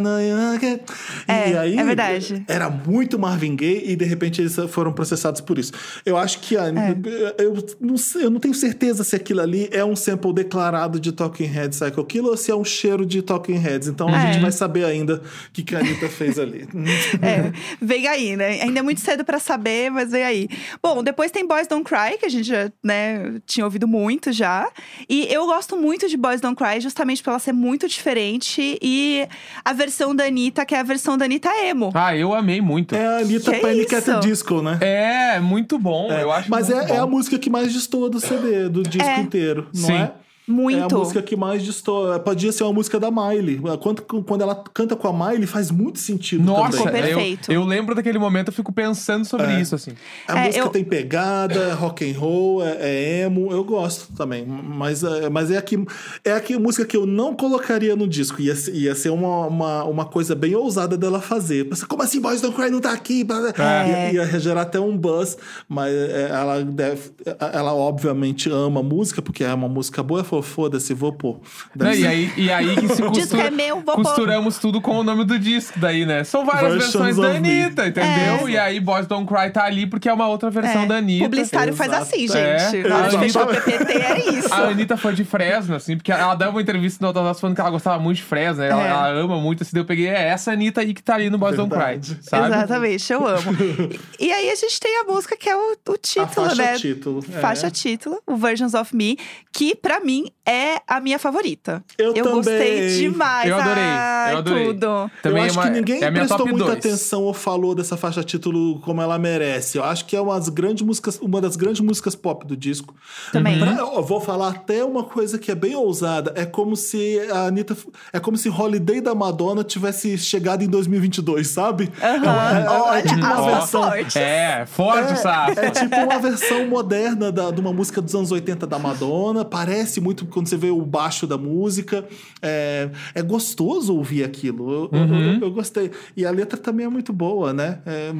[1.27, 2.43] É, e aí, é verdade.
[2.47, 5.71] Era muito Marvin Gaye e de repente eles foram processados por isso.
[6.05, 6.57] Eu acho que.
[6.57, 6.95] A, É.
[7.37, 11.11] eu, não sei- eu não tenho certeza se aquilo ali é um sample declarado de
[11.11, 13.87] Talking Heads Psycho Killer ou se é um cheiro de Talking Heads.
[13.87, 14.33] Então a É.
[14.33, 15.21] gente vai saber ainda o
[15.53, 16.67] que, que a Anitta fez ali.
[17.21, 17.51] É,
[17.81, 18.61] vem aí, né?
[18.61, 20.49] Ainda é muito cedo pra saber, mas vem aí.
[20.81, 24.69] Bom, depois tem Boys Don't Cry, que a gente já, né, tinha ouvido muito já.
[25.09, 28.77] E eu gosto muito de Boys Don't Cry, justamente por ela ser muito diferente.
[28.81, 29.27] E
[29.63, 31.91] a versão da Anitta, que é a versão da Anitta emo.
[31.93, 32.95] Ah, eu amei muito.
[32.95, 34.19] É a Anitta Que Panic at the isso?
[34.21, 34.77] Disco, né?
[34.81, 36.11] É, muito bom.
[36.11, 37.11] Eu acho Mas muito é, é a bom.
[37.11, 39.19] música que mais destoa do CD, do disco É.
[39.19, 39.93] inteiro, não Sim.
[39.97, 40.11] é?
[40.47, 40.77] Muito.
[40.79, 42.19] É a música que mais destoa.
[42.19, 43.59] Podia ser uma música da Miley.
[43.81, 47.01] Quando, quando ela canta com a Miley, faz muito sentido Nossa, também.
[47.01, 47.51] Eu, perfeito.
[47.51, 49.61] eu lembro daquele momento, eu fico pensando sobre É.
[49.61, 49.91] isso, assim.
[50.27, 54.45] A É, música eu- tem pegada, rock and roll, é, é emo, eu gosto também.
[54.45, 55.83] Mas, é, mas é, a que,
[56.23, 58.41] é a que, música que eu não colocaria no disco.
[58.41, 61.67] Ia, ser- ia ser uma, uma, uma coisa bem ousada dela fazer.
[61.87, 63.25] Como assim, Boys Don't Cry não tá aqui?
[63.57, 64.13] É.
[64.13, 67.11] Ia, ia gerar até um buzz, mas é, ela deve.
[67.53, 70.21] Ela obviamente ama a música, porque é uma música boa.
[70.21, 71.39] Ela falou: pô, foda-se, vou pôr.
[71.75, 74.03] Não, e, aí, e aí que se disco costura, é meu, vou pôr.
[74.03, 76.23] costuramos tudo com o nome do disco daí, né?
[76.23, 77.61] São várias Versions versões da of me.
[77.63, 78.47] Anitta, entendeu?
[78.47, 78.51] É.
[78.51, 81.25] E aí Boys Don't Cry tá ali porque é uma outra versão É, da Anitta.
[81.25, 82.03] Publicitário faz Exato.
[82.03, 82.59] assim, É.
[82.71, 82.85] gente.
[82.85, 84.53] A Na hora de Anitta- fechar o PPT é isso.
[84.53, 87.61] A Anitta foi de Fresno, assim, porque ela dava uma entrevista no Autodós falando que
[87.61, 88.69] ela gostava muito de Fresno, né?
[88.69, 88.89] Ela, É.
[88.89, 91.37] ela ama muito, assim, daí eu peguei, é essa Anitta aí que tá ali no
[91.37, 92.47] Boys Don't Cry, sabe?
[92.47, 93.37] Exatamente, eu amo.
[94.19, 96.75] E, e aí a gente tem a música que é o, o título, faixa né?
[96.75, 97.39] título, é.
[97.39, 99.17] Faixa título, o Versions of Me,
[99.53, 101.83] que pra mim é a minha favorita.
[101.97, 102.97] Eu gostei também.
[102.97, 103.49] demais.
[103.49, 104.65] Eu adorei, Ai, eu adorei.
[104.67, 105.11] tudo.
[105.21, 106.77] Também eu é acho uma- que ninguém é prestou muita dois.
[106.77, 109.77] atenção ou falou dessa faixa título como ela merece.
[109.77, 112.95] Eu acho que é uma das grandes músicas, uma das grandes músicas pop do disco.
[113.31, 113.59] Também.
[113.59, 116.31] Pra- eu vou falar até uma coisa que é bem ousada.
[116.35, 117.75] É como se a Anitta.
[118.13, 121.91] É como se Holiday da Madonna tivesse chegado em 2022, sabe?
[122.01, 122.57] Aham.
[122.57, 123.83] É, é- é Olha, tipo uma Ó, versão.
[123.83, 124.15] fortes.
[124.15, 125.59] É, forte o sapo.
[125.59, 129.43] É tipo uma versão moderna da- de uma música dos anos 80 da Madonna.
[129.45, 132.07] Parece muito quando você vê o baixo da música.
[132.41, 134.71] É, é gostoso ouvir aquilo.
[134.71, 135.33] Eu, eu- Uhum.
[135.35, 135.91] eu- eu gostei.
[136.15, 137.81] E a letra também é muito boa, né?
[137.85, 138.11] É,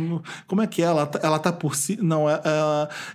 [0.48, 0.86] como é que é?
[0.86, 1.98] Ela, tá- ela tá por si.
[2.02, 2.42] Não, é,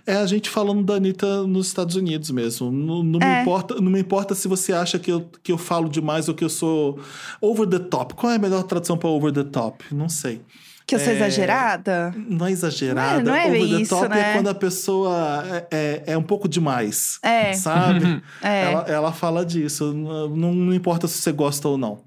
[0.05, 2.71] é, é a gente falando da Anitta nos Estados Unidos mesmo.
[2.71, 3.41] Não, não me, É.
[3.41, 6.43] importa, não me importa se você acha que eu, que eu falo demais ou que
[6.43, 6.99] eu sou
[7.41, 8.13] over the top.
[8.13, 9.83] Qual é a melhor tradução para over the top?
[9.91, 10.41] Não sei.
[10.85, 12.13] Que eu sou É, exagerada?
[12.27, 13.23] Não é exagerada.
[13.23, 14.31] Não é- não é Over the isso, top né?
[14.31, 17.19] é quando a pessoa é, é, é um pouco demais.
[17.23, 17.53] É.
[17.53, 18.21] Sabe?
[18.43, 18.71] É.
[18.71, 19.93] Ela, ela fala disso.
[19.93, 21.99] Não, não importa se você gosta ou não.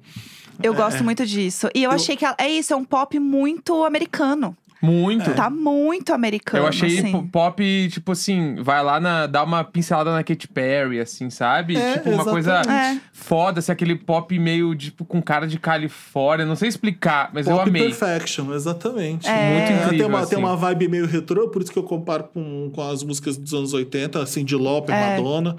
[0.63, 1.69] Eu gosto muito disso.
[1.75, 4.57] E eu, achei que ela, é isso, é um pop muito americano.
[4.83, 5.33] Muito.
[5.35, 6.65] Tá muito americano.
[6.65, 7.13] Eu achei assim.
[7.13, 9.27] po- pop, tipo assim, vai lá na.
[9.27, 11.77] dá uma pincelada na Katy Perry, assim, sabe?
[11.77, 12.99] É, tipo, uma coisa É.
[13.13, 16.45] foda, assim, aquele pop meio, tipo, com cara de Califórnia.
[16.47, 17.83] Não sei explicar, mas eu Pop amei.
[17.83, 19.27] Perfection, exatamente.
[19.29, 19.53] É.
[19.53, 20.45] Muito incrível, tem uma, tem assim.
[20.47, 23.73] uma vibe meio retrô, por isso que eu comparo com, com as músicas dos anos
[23.73, 25.17] 80, assim, de É.
[25.17, 25.57] Madonna.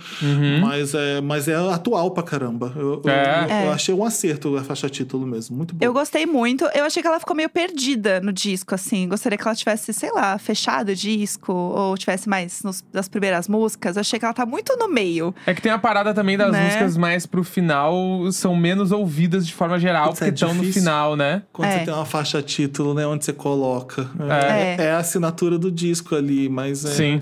[0.61, 2.71] Mas, é, mas é atual pra caramba.
[2.75, 3.45] Eu, eu- É.
[3.63, 5.55] eu- eu achei um acerto a faixa título mesmo.
[5.57, 5.83] Muito bom.
[5.85, 6.65] Eu gostei muito.
[6.73, 8.73] Eu achei que ela ficou meio perdida no disco,
[9.07, 9.09] assim.
[9.09, 13.47] Gostaria que ela tivesse, sei lá, fechado o disco, ou tivesse mais nos, das primeiras
[13.47, 13.95] músicas.
[13.95, 15.33] Eu achei que ela tá muito no meio.
[15.45, 16.65] É que tem a parada também das Né?
[16.65, 21.15] músicas mais pro final, são menos ouvidas de forma geral, é porque estão no final,
[21.15, 21.43] né?
[21.51, 21.79] Quando É.
[21.79, 23.05] você tem uma faixa título, né?
[23.07, 24.09] Onde você coloca.
[24.29, 24.81] É.
[24.81, 26.89] É, é a assinatura do disco ali, mas é.
[26.89, 27.21] Sim.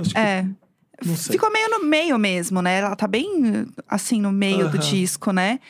[0.00, 0.44] Acho que, É.
[1.04, 1.32] Não sei.
[1.32, 2.78] Ficou meio no meio mesmo, né?
[2.78, 4.88] Ela tá bem, assim, no meio do Aham.
[4.88, 5.60] disco, né?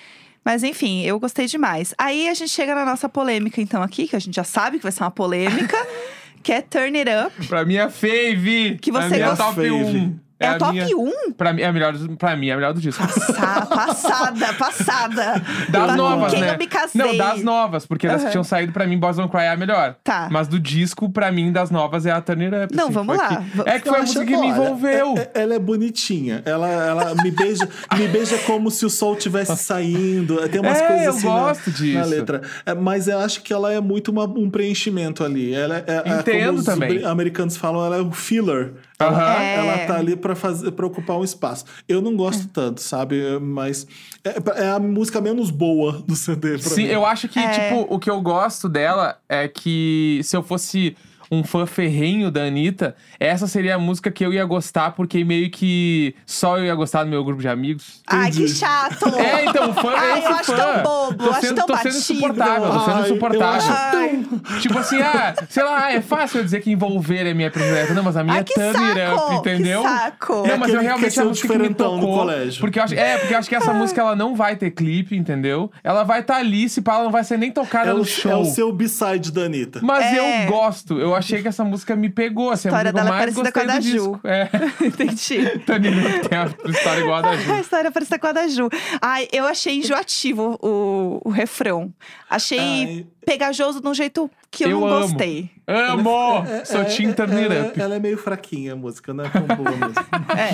[0.47, 1.93] Mas enfim, eu gostei demais.
[1.99, 4.85] Aí a gente chega na nossa polêmica, então, aqui, que a gente já sabe que
[4.85, 5.77] vai ser uma polêmica,
[6.41, 7.49] que é Turn It Up.
[7.49, 8.79] Pra mim é fave.
[8.81, 9.71] Que você é gosta- top Fave.
[9.73, 10.21] 1.
[10.39, 10.87] É, a top minha...
[10.97, 11.33] 1?
[11.33, 13.03] Pra mim é a melhor, do- pra mim é a melhor do disco.
[13.03, 15.43] Passada, passada, passada.
[15.71, 16.55] Das Com novas, quem né?
[16.55, 17.01] eu me casei.
[17.03, 19.57] Não, das novas, porque das que tinham saído, pra mim, Boys Don't Cry é a
[19.57, 19.97] melhor.
[20.05, 20.29] Tá.
[20.31, 22.75] Mas do disco, pra mim, das novas é a Turn It Up.
[22.77, 23.29] Não, assim, vamos lá.
[23.29, 25.15] que- É que Eu foi a música que me envolveu.
[25.17, 26.43] é- é- ela é bonitinha.
[26.45, 30.47] Ela, ela me beija, me beija como se o sol tivesse saindo.
[30.49, 31.99] Tem umas É, coisas eu assim gosto na, disso.
[31.99, 32.43] na letra.
[32.67, 35.55] É, mas eu acho que ela é muito uma- um preenchimento ali.
[35.55, 36.89] Ela é, é Entendo como os também.
[36.97, 38.73] bri- americanos falam, ela é o filler.
[38.99, 39.57] Ela, É.
[39.57, 41.65] ela tá ali pra, fazer, pra ocupar um espaço.
[41.89, 43.39] Eu não gosto tanto, sabe?
[43.41, 43.87] Mas
[44.25, 46.89] é, é a música menos boa do CD pra Sim, mim.
[46.89, 47.51] eu acho que, É.
[47.51, 50.97] tipo, o que eu gosto dela é que se eu fosse
[51.31, 55.51] um fã ferrenho da Anitta, essa seria a música que eu ia gostar, porque meio
[55.51, 58.03] que só eu ia gostar do meu grupo de amigos.
[58.07, 59.07] Ai, que chato.
[59.17, 60.57] É, então, fã Ai, esse eu acho fã.
[60.57, 63.73] tão bobo, tô acho sendo, tão tô sendo insuportável, tô sendo Ai, insuportável.
[63.75, 64.27] Ai.
[64.61, 67.93] Tipo assim, ah, sei lá, é fácil eu dizer que envolver é minha predileta.
[67.95, 69.83] Não, mas a minha Ai, é saco, up, entendeu?
[69.83, 70.33] que saco.
[70.35, 72.19] Não, É mas eu realmente é a música que me tocou.
[72.19, 72.61] colégio.
[72.61, 75.17] Porque eu acho, é, porque eu acho que essa música ela não vai ter clipe,
[75.17, 75.71] entendeu?
[75.83, 78.05] Ela vai estar ali, se pá, ela não vai ser nem tocada É no o,
[78.05, 78.31] show.
[78.31, 79.81] é o seu B-side da Anitta.
[79.83, 80.45] Mas É.
[80.45, 80.99] eu gosto.
[80.99, 82.51] Eu achei que essa música me pegou.
[82.51, 84.21] Assim, A história a que eu dela é mais parecida com a da Ju.
[84.25, 84.49] É.
[84.87, 85.59] Entendi.
[85.67, 87.55] Tanina tem a história igual a da A Ju.
[87.61, 88.69] história parecida com a da Ju.
[89.01, 91.93] Ai, eu achei enjoativo o, o refrão.
[92.29, 93.07] Achei Ai.
[93.27, 95.09] Pegajoso de um jeito que eu, Eu não amo.
[95.09, 95.51] gostei.
[95.67, 96.45] Amo!
[96.49, 99.25] É, Sou é, Team é, Turn It ela, ela é meio fraquinha a música, não
[99.25, 99.95] é tão boa mesmo.
[100.37, 100.51] É.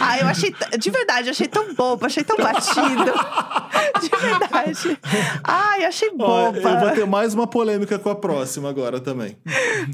[0.00, 0.54] Ah, eu achei.
[0.78, 3.12] De verdade, eu achei tão bobo, achei tão batido.
[4.00, 4.98] De verdade.
[5.44, 6.58] Ai, achei Ó, boba.
[6.58, 9.36] eu vou ter mais uma polêmica com a próxima agora também.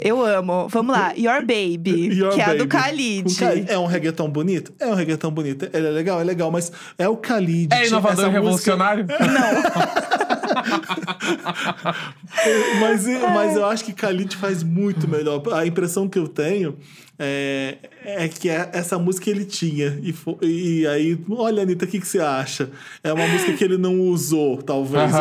[0.01, 0.67] Eu amo.
[0.69, 1.13] Vamos lá.
[1.17, 2.67] Your Baby, Your que é a do.
[2.67, 3.33] Khalid.
[3.69, 4.73] É um reggaeton bonito?
[4.79, 5.69] É um reggaeton bonito.
[5.73, 6.21] Ele é legal?
[6.21, 7.73] É legal, mas é o Khalid.
[7.75, 9.07] É inovador e revolucionário?
[9.09, 10.38] Música...
[12.81, 15.43] mas, mas eu acho que Khalid faz muito melhor.
[15.53, 16.77] A impressão que eu tenho
[17.19, 19.99] é, é que é essa música ele tinha.
[20.03, 22.71] E, fo- e aí, olha, Anitta, o que, que você acha?
[23.03, 25.13] É uma música que ele não usou, talvez.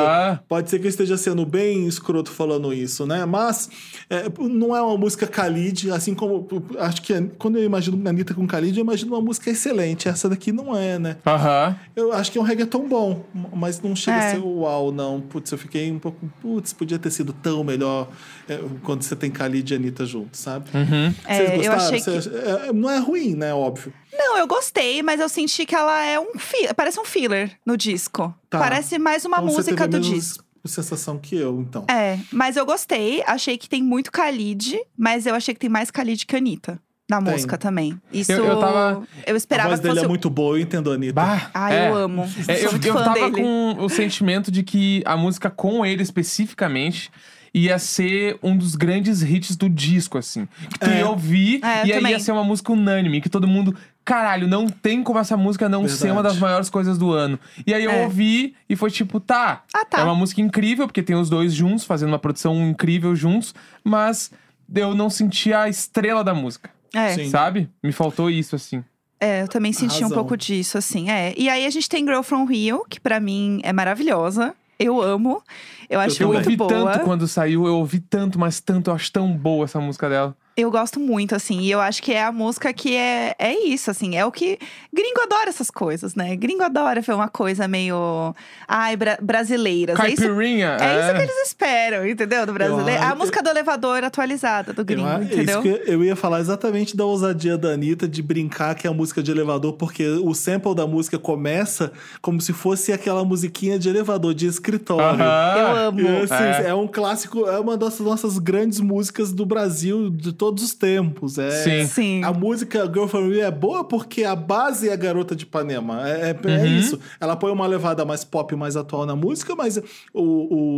[0.47, 3.25] Pode ser que eu esteja sendo bem escroto falando isso, né?
[3.25, 3.69] Mas
[4.09, 6.47] é, não é uma música Khalid, assim como.
[6.79, 10.07] Acho que quando eu imagino Anitta com Khalid, eu imagino uma música excelente.
[10.07, 11.17] Essa daqui não é, né?
[11.25, 11.75] Aham.
[11.95, 14.27] Eu acho que é um reggaeton bom, mas não chega É.
[14.27, 15.19] a ser uau, não.
[15.21, 16.17] Putz, eu fiquei um pouco.
[16.41, 18.09] Putz, podia ter sido tão melhor
[18.47, 20.65] é, quando você tem Khalid e Anitta juntos, sabe?
[20.73, 21.13] Uhum.
[21.25, 21.57] É,
[21.89, 23.53] eu achei que- Vocês- é, não é ruim, né?
[23.53, 23.93] Óbvio.
[24.13, 27.77] Não, eu gostei, mas eu senti que ela é um fi- parece um filler no
[27.77, 28.33] disco.
[28.49, 28.59] Tá.
[28.59, 30.43] Parece mais uma Então você música teve a do mesma disco.
[30.65, 31.85] sensação que eu, então.
[31.89, 33.23] É, mas eu gostei.
[33.25, 37.21] Achei que tem muito Khalid, mas eu achei que tem mais Khalid que Anitta na
[37.21, 37.31] Tem.
[37.31, 37.97] música também.
[38.11, 40.05] Isso Eu- eu tava- eu A esperava voz que dele fosse.
[40.05, 41.13] é muito boa, eu entendo a Anitta.
[41.13, 41.89] Bah, Ah, é.
[41.89, 42.23] eu amo.
[42.49, 43.31] É, eu, eu fã tava dele.
[43.41, 47.09] com o sentimento de que a música com ele especificamente
[47.57, 50.47] ia ser um dos grandes hits do disco, assim.
[50.71, 50.99] Que tu É.
[50.99, 52.11] ia ouvir É, eu e aí também.
[52.11, 53.75] ia ser uma música unânime, que todo mundo.
[54.05, 56.35] Caralho, não tem como essa música não ser uma Verdade.
[56.35, 57.37] das maiores coisas do ano.
[57.65, 58.03] E aí eu É.
[58.03, 59.63] ouvi e foi tipo, tá.
[59.73, 59.99] Ah, tá.
[59.99, 64.31] É uma música incrível, porque tem os dois juntos, fazendo uma produção incrível juntos, mas
[64.73, 66.69] eu não senti a estrela da música.
[66.93, 67.29] É, Sim.
[67.29, 67.69] Sabe?
[67.83, 68.81] Me faltou isso, assim.
[69.19, 71.09] é, eu também senti um pouco disso, assim.
[71.09, 71.33] É.
[71.35, 74.53] E aí a gente tem Girl From Rio, que pra mim é maravilhosa.
[74.79, 75.41] Eu amo.
[75.89, 76.69] Eu acho Eu muito ouvi boa.
[76.69, 80.35] tanto quando saiu, eu ouvi tanto, mas tanto, eu acho tão boa essa música dela.
[80.57, 81.59] Eu gosto muito, assim.
[81.61, 84.15] E eu acho que é a música que é, é isso, assim.
[84.17, 84.57] É o que.
[84.91, 86.35] Gringo adora essas coisas, né?
[86.35, 88.33] Gringo adora ver uma coisa meio.
[88.67, 89.99] Ai, bra brasileiras.
[89.99, 90.77] É isso, Caipirinha.
[90.81, 92.43] é isso que eles esperam, entendeu?
[92.47, 93.03] Do brasileiro.
[93.03, 95.61] Eu- a música do elevador atualizada do gringo, eu, é entendeu?
[95.61, 98.93] Isso que eu ia falar exatamente da ousadia da Anitta de brincar que é a
[98.93, 103.89] música de elevador, porque o sample da música começa como se fosse aquela musiquinha de
[103.89, 105.21] elevador, de escritório.
[105.23, 105.57] Aham.
[105.59, 106.01] Eu amo.
[106.01, 106.69] E, assim, É.
[106.69, 106.73] é.
[106.73, 111.37] um clássico, é uma das nossas grandes músicas do Brasil de todos os tempos.
[111.37, 111.87] É, Sim.
[111.87, 112.23] Sim.
[112.23, 116.07] A música Girl From Rio é boa porque a base é a Garota de Ipanema.
[116.07, 116.79] É, é- é Uhum.
[116.79, 116.99] isso.
[117.19, 119.77] Ela põe uma levada mais pop, mais atual na música, mas
[120.13, 120.21] o,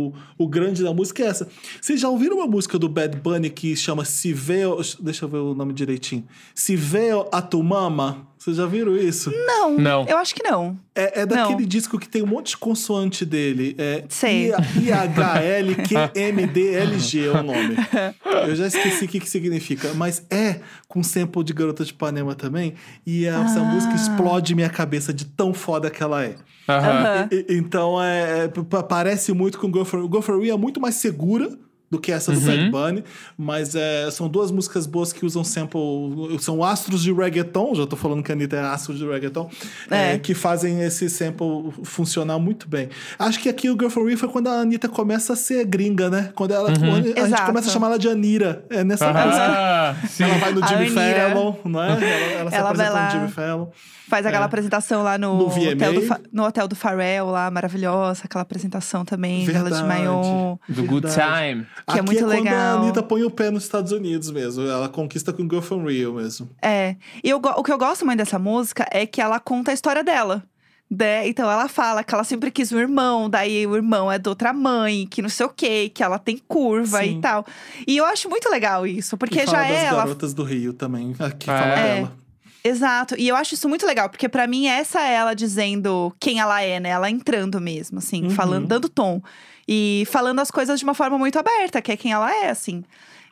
[0.08, 1.46] o, o grande da música é essa.
[1.80, 4.80] Vocês já ouviram uma música do Bad Bunny que chama Se Veo...
[5.00, 6.24] Deixa eu ver o nome direitinho.
[6.54, 8.26] Se Veo a Tu Mama?
[8.42, 9.30] Vocês já viram isso?
[9.46, 10.06] Não, Não.
[10.08, 10.78] eu acho que não.
[10.94, 11.68] É, é daquele Não.
[11.68, 13.74] disco que tem um monte de consoante dele.
[13.76, 14.50] É Sei.
[15.80, 17.76] I-H-L-Q-M-D-L-G é o nome.
[18.48, 19.92] Eu já esqueci o que, que significa.
[19.94, 22.74] Mas é com sample de Garota de Ipanema também.
[23.06, 23.64] E essa Ah.
[23.64, 26.34] música explode minha cabeça de tão foda que ela é.
[27.30, 30.80] E- então, é, é, pa- parece muito com Go For, Go For You é muito
[30.80, 31.50] mais segura
[31.90, 32.46] do que essa do Uhum.
[32.46, 33.04] Bad Bunny,
[33.36, 35.80] mas é, são duas músicas boas que usam sample,
[36.38, 39.50] são astros de reggaeton, já tô falando que a Anitta é astro de reggaeton,
[39.90, 40.18] é, É.
[40.18, 42.88] que fazem esse sample funcionar muito bem.
[43.18, 46.08] Acho que aqui o Girl For You foi quando a Anitta começa a ser gringa,
[46.08, 46.30] né?
[46.36, 47.46] Quando ela, quando a gente Exato.
[47.46, 49.44] começa a chamar ela de Anira, é nessa música.
[49.46, 49.96] Aham.
[50.08, 50.22] Sim.
[50.24, 50.90] Ela vai no A Jimmy.
[50.90, 51.86] Fallon, não é?
[51.90, 53.04] Ela, ela se Ela apresenta lá.
[53.06, 53.66] no Jimmy Fallon.
[54.08, 54.46] Faz aquela É.
[54.46, 58.22] apresentação lá no, No hotel do, no hotel do Pharrell, lá, maravilhosa.
[58.24, 59.86] Aquela apresentação também dela de Verdade.
[59.86, 60.58] maiô.
[60.68, 61.52] Do Good Verdade.
[61.52, 61.66] Time.
[61.86, 62.82] Que é Aqui muito é quando a legal.
[62.82, 64.66] Anitta põe o pé nos Estados Unidos mesmo.
[64.66, 66.48] Ela conquista com Girl From Rio mesmo.
[66.62, 66.96] É.
[67.22, 70.02] E eu o que eu gosto muito dessa música é que ela conta a história
[70.04, 70.42] dela.
[70.90, 71.28] Né?
[71.28, 74.52] Então ela fala que ela sempre quis um irmão, daí o irmão é de outra
[74.52, 77.18] mãe, que não sei o quê, que ela tem curva Sim.
[77.18, 77.46] e tal.
[77.86, 79.98] E eu acho muito legal isso, porque e fala já das é ela.
[79.98, 81.14] garotas do Rio também.
[81.20, 81.56] Aqui É.
[81.58, 81.94] fala É.
[81.94, 82.12] dela.
[82.64, 83.14] Exato.
[83.16, 86.60] E eu acho isso muito legal, porque pra mim essa é ela dizendo quem ela
[86.60, 86.88] é, né?
[86.90, 88.30] Ela entrando mesmo, assim, Uhum.
[88.30, 89.22] falando, dando tom.
[89.72, 92.82] E falando as coisas de uma forma muito aberta, que é quem ela é, assim.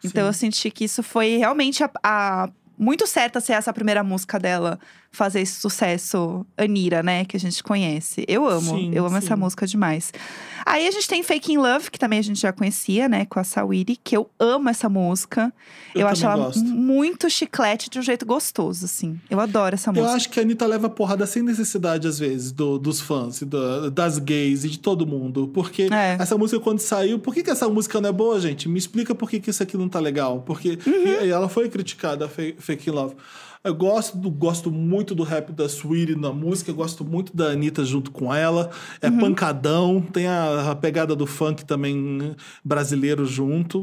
[0.04, 0.28] Então Sim.
[0.28, 2.48] eu senti que isso foi realmente a, a-
[2.78, 4.78] muito certa ser essa primeira música dela
[5.10, 7.24] fazer esse sucesso Anira, né?
[7.24, 8.24] Que a gente conhece.
[8.28, 9.40] Eu amo, Sim, eu amo essa sim.
[9.40, 10.12] música demais.
[10.70, 13.24] Aí a gente tem Fake in Love, que também a gente já conhecia, né?
[13.24, 15.52] Com a Sawiri, que eu amo essa música.
[15.94, 16.62] Eu acho também ela gosto.
[16.64, 19.18] muito chiclete de um jeito gostoso, assim.
[19.30, 20.12] Eu adoro essa Eu música.
[20.12, 24.18] acho que a Anitta leva porrada sem necessidade, às vezes, do- dos fãs, do- das
[24.18, 25.48] gays e de todo mundo.
[25.54, 26.16] Porque É.
[26.20, 28.68] essa música, quando saiu, por que, que essa música não é boa, gente?
[28.68, 30.42] Me explica por que, que isso aqui não tá legal.
[30.42, 30.92] Porque Uhum.
[31.22, 33.14] e, e ela foi criticada, Fake in Love.
[33.68, 37.84] Eu gosto, do- gosto muito do rap da Sweetie na música, gosto muito da Anitta
[37.84, 38.70] junto com ela.
[39.02, 39.18] É Uhum.
[39.18, 43.78] pancadão, tem a, a pegada do funk também brasileiro junto.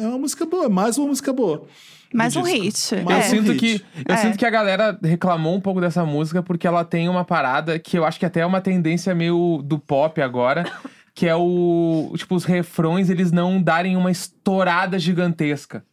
[0.00, 1.64] É uma música boa, é mais uma música boa.
[2.12, 2.94] Mais um disco.
[2.96, 3.04] hit.
[3.04, 3.36] Mais é.
[3.36, 3.58] Eu sinto hit.
[3.58, 4.16] que eu É.
[4.16, 7.98] sinto que a galera reclamou um pouco dessa música porque ela tem uma parada que
[7.98, 10.64] eu acho que até é uma tendência meio do pop agora,
[11.14, 15.84] que é o tipo os refrões eles não darem uma estourada gigantesca.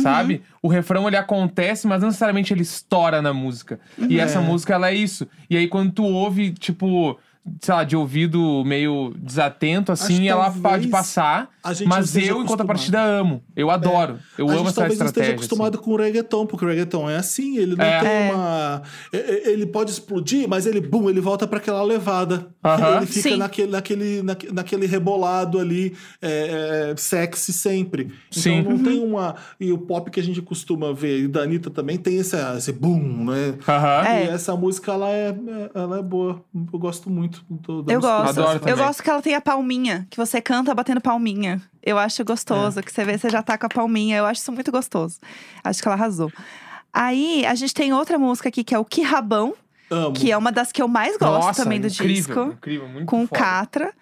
[0.00, 0.42] Sabe?
[0.62, 3.78] O refrão ele acontece, mas não necessariamente ele estoura na música.
[4.08, 4.42] E essa É.
[4.42, 5.26] música ela é isso.
[5.50, 7.18] E aí quando tu ouve, tipo,
[7.60, 11.50] sei lá, de ouvido meio desatento, assim, ela pode passar.
[11.86, 13.42] Mas eu, em contrapartida, amo.
[13.54, 14.18] Eu adoro.
[14.36, 15.06] Eu a amo gente essa talvez estratégia.
[15.20, 18.00] esteja acostumado com o reggaeton, porque o reggaeton é assim, ele não É.
[18.00, 18.32] tem É.
[18.34, 18.82] uma.
[19.12, 22.48] Ele pode explodir, mas ele, bum, ele volta para aquela levada.
[22.64, 22.96] Aham.
[22.98, 23.36] Ele fica Sim.
[23.36, 28.04] naquele, naquele, naque- naquele rebolado ali, é, é, sexy sempre.
[28.30, 28.62] Então Sim.
[28.62, 29.36] não tem uma.
[29.60, 32.72] E o pop que a gente costuma ver, e da Anitta também tem esse, esse
[32.72, 33.54] boom, né?
[33.68, 34.06] Aham.
[34.08, 34.24] É.
[34.26, 35.34] E essa música, ela é,
[35.74, 36.42] ela é boa.
[36.72, 38.40] Eu gosto muito do, da Eu música gosto.
[38.40, 38.76] Adoro eu também.
[38.76, 41.60] gosto que ela tem a palminha, que você canta batendo palminha.
[41.82, 42.82] Eu acho gostoso, É.
[42.82, 44.16] que você vê, você já tá com a palminha.
[44.16, 45.18] Eu acho isso muito gostoso.
[45.64, 46.30] Acho que ela arrasou.
[46.92, 49.54] Aí, a gente tem outra música aqui, que é o Que Rabão,
[49.90, 50.12] Amo.
[50.12, 52.40] que é uma das que eu mais gosto Nossa, também do incrível, disco.
[52.58, 53.40] Incrível, muito Com o foda.
[53.40, 53.92] Catra.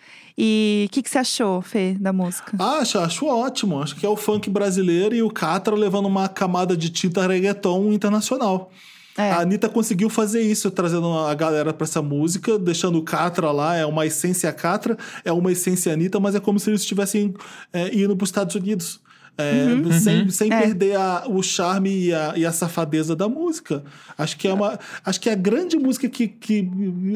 [0.42, 2.56] E o que, que você achou, Fê, da música?
[2.58, 3.82] Acho, acho ótimo.
[3.82, 7.92] Acho que é o funk brasileiro e o Catra levando uma camada de tinta reggaeton
[7.92, 8.70] internacional.
[9.20, 9.30] É.
[9.32, 13.76] A Anitta conseguiu fazer isso, trazendo a galera pra essa música, deixando o Catra lá,
[13.76, 17.34] é uma essência Catra, é uma essência Anitta, mas é como se eles estivessem
[17.72, 19.00] é, indo pros Estados Unidos.
[19.38, 19.64] É,
[19.98, 20.60] Sem, sem É.
[20.60, 23.82] perder a- o charme e a, e a safadeza da música.
[24.18, 24.78] Acho que é uma.
[25.04, 26.68] Acho que é a grande música que, que,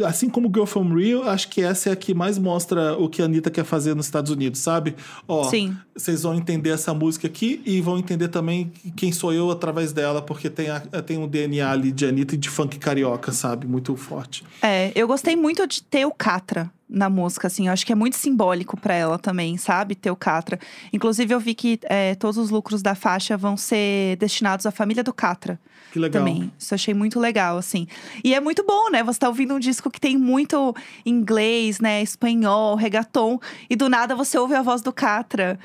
[0.06, 3.20] assim como Girl From Rio, acho que essa é a que mais mostra o que
[3.20, 4.94] a Anitta quer fazer nos Estados Unidos, sabe?
[5.28, 5.76] Ó, Sim.
[5.94, 10.22] vocês vão entender essa música aqui e vão entender também quem sou eu através dela,
[10.22, 13.66] porque tem, a, tem um DNA ali de Anitta e de funk carioca, sabe?
[13.66, 14.44] Muito forte.
[14.62, 17.66] É, eu gostei muito de ter o Catra na música, assim.
[17.66, 19.94] Eu acho que é muito simbólico pra ela também, sabe?
[19.94, 20.58] Ter o Catra.
[20.92, 25.02] Inclusive, eu vi que é, todos os lucros da faixa vão ser destinados à família
[25.02, 25.58] do Catra.
[25.92, 26.24] Que legal.
[26.24, 26.52] Também.
[26.58, 27.86] Isso eu achei muito legal, assim.
[28.22, 29.02] E é muito bom, né?
[29.04, 30.74] Você tá ouvindo um disco que tem muito
[31.06, 32.02] inglês, né?
[32.02, 33.38] Espanhol, reggaeton.
[33.70, 35.58] E do nada você ouve a voz do Catra.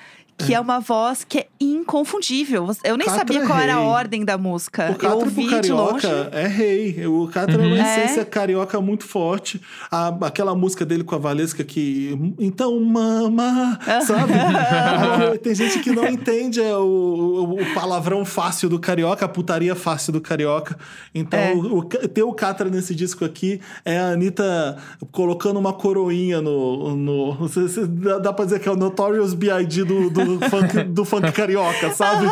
[0.46, 2.68] Que é, uma voz que é inconfundível.
[2.84, 4.86] Eu nem Catra sabia é qual era a ordem da música.
[4.88, 6.02] O eu Catra ouvi pro de longe.
[6.08, 7.06] carioca é rei.
[7.08, 7.82] O Catra é uma É.
[8.06, 9.62] essência carioca muito forte.
[9.92, 12.18] A- aquela música dele com a Valesca que.
[12.40, 14.34] Então, mama, sabe?
[15.30, 19.76] Aqui, Tem gente que não entende é, o, o- palavrão fácil do carioca, a putaria
[19.76, 20.78] fácil do carioca.
[21.14, 21.54] Então, É.
[21.54, 24.78] o, o- ter o Catra nesse disco aqui é a Anitta
[25.12, 26.96] colocando uma coroinha no.
[26.96, 27.38] no
[28.22, 29.84] dá pra dizer que é o Notorious B.I.D.
[29.84, 32.26] do, do, funk, do funk carioca, sabe?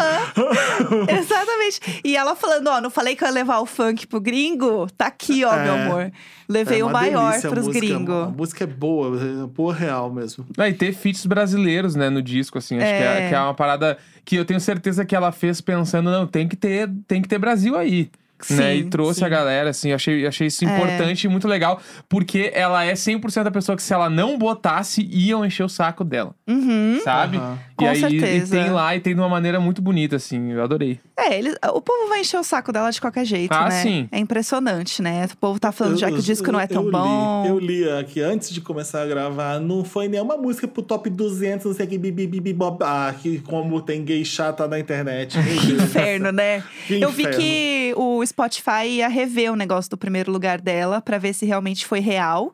[1.10, 2.02] Exatamente.
[2.04, 4.88] E ela falando, ó, não falei que eu ia levar o funk pro gringo?
[4.98, 5.64] Tá aqui, ó, É.
[5.64, 6.12] meu amor.
[6.50, 8.36] Levei É o maior pros música, A gringos.
[8.36, 10.46] música é boa, é boa real mesmo.
[10.58, 12.78] Ah, e ter feats brasileiros, né, no disco, assim.
[12.78, 13.30] Acho que, é, É.
[13.30, 16.56] que é uma parada que eu tenho certeza que ela fez pensando, não, tem que
[16.56, 18.10] ter, tem que ter Brasil aí.
[18.52, 18.76] Né?
[18.76, 19.26] E Sim, trouxe sim.
[19.26, 20.68] a galera, assim, achei, achei isso É.
[20.68, 25.02] importante e muito legal, porque ela é 100% a pessoa que, se ela não botasse,
[25.12, 27.00] iam encher o saco dela, Uhum.
[27.04, 27.38] sabe?
[27.38, 27.60] Aham.
[27.74, 28.58] E Com aí certeza.
[28.58, 31.00] e tem lá e tem de uma maneira muito bonita, assim, eu adorei.
[31.16, 33.82] É, eles, o povo vai encher o saco dela de qualquer jeito, Ah, né?
[33.84, 34.10] sim.
[34.12, 35.26] É impressionante, né?
[35.32, 37.44] O povo tá falando já que o disco não é tão eu bom.
[37.44, 41.08] Li, eu li aqui antes de começar a gravar, não foi nenhuma música pro top
[41.10, 44.80] 200, não sei o que, bibi, bibi, bob, ah, que como tem gay chata na
[44.80, 45.38] internet.
[45.38, 46.64] Que inferno, né?
[46.88, 47.40] Que eu vi inferno.
[47.40, 51.86] que o Spotify ia rever o negócio do primeiro lugar dela pra ver se realmente
[51.86, 52.54] foi real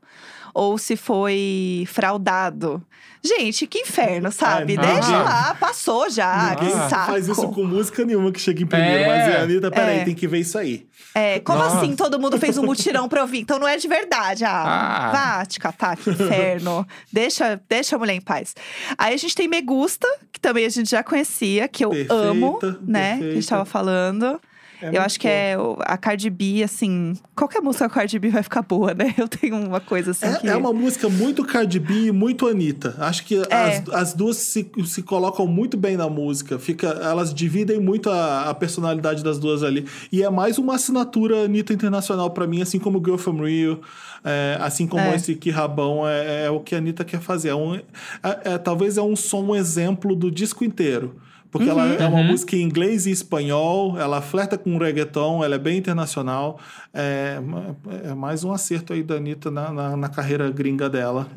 [0.53, 2.81] ou se foi fraudado.
[3.25, 4.73] Gente, que inferno, sabe?
[4.73, 7.11] É, Deixa ninguém- lá, passou já, que Ninguém saco.
[7.11, 9.07] faz isso com música nenhuma que chega em primeiro, É.
[9.07, 10.03] mas a Anitta, peraí, É.
[10.03, 10.85] tem que ver isso aí.
[11.15, 11.77] É, como Nossa.
[11.77, 13.39] assim todo mundo fez um mutirão pra eu vir?
[13.39, 14.43] Então não é de verdade.
[14.43, 14.63] Ah,
[15.07, 15.11] Ah.
[15.37, 16.85] vá te catar, que inferno.
[17.11, 18.53] deixa, deixa a mulher em paz.
[18.97, 22.13] Aí a gente tem Me Gusta, que também a gente já conhecia, que eu Perfeita,
[22.13, 23.01] amo, né?
[23.01, 23.47] Que a gente perfeita.
[23.49, 24.39] tava falando.
[24.83, 25.33] É eu acho que boa.
[25.35, 27.13] é a Cardi B, assim.
[27.35, 29.13] Qualquer música com a Cardi B vai ficar boa, né?
[29.17, 30.47] Eu tenho uma coisa assim que.
[30.47, 32.95] É, é uma música muito Cardi B e muito Anitta.
[32.99, 33.55] Acho que É.
[33.55, 36.59] as, as duas se, se colocam muito bem na música.
[36.59, 39.85] Fica, elas dividem muito a, a personalidade das duas ali.
[40.11, 43.81] E é mais uma assinatura Anitta internacional pra mim, assim como Girl From Rio,
[44.23, 45.15] é, assim como É.
[45.15, 47.49] esse Que Rabão, é, é o que a Anitta quer fazer.
[47.49, 47.81] É um, é-
[48.45, 51.15] é- talvez é um som um exemplo do disco inteiro.
[51.53, 55.59] Porque ela é uma música em inglês e espanhol, ela flerta com reggaeton, ela é
[55.59, 56.59] bem internacional.
[56.91, 57.39] É,
[58.05, 61.27] é mais um acerto aí da Anitta na, na, na carreira gringa dela.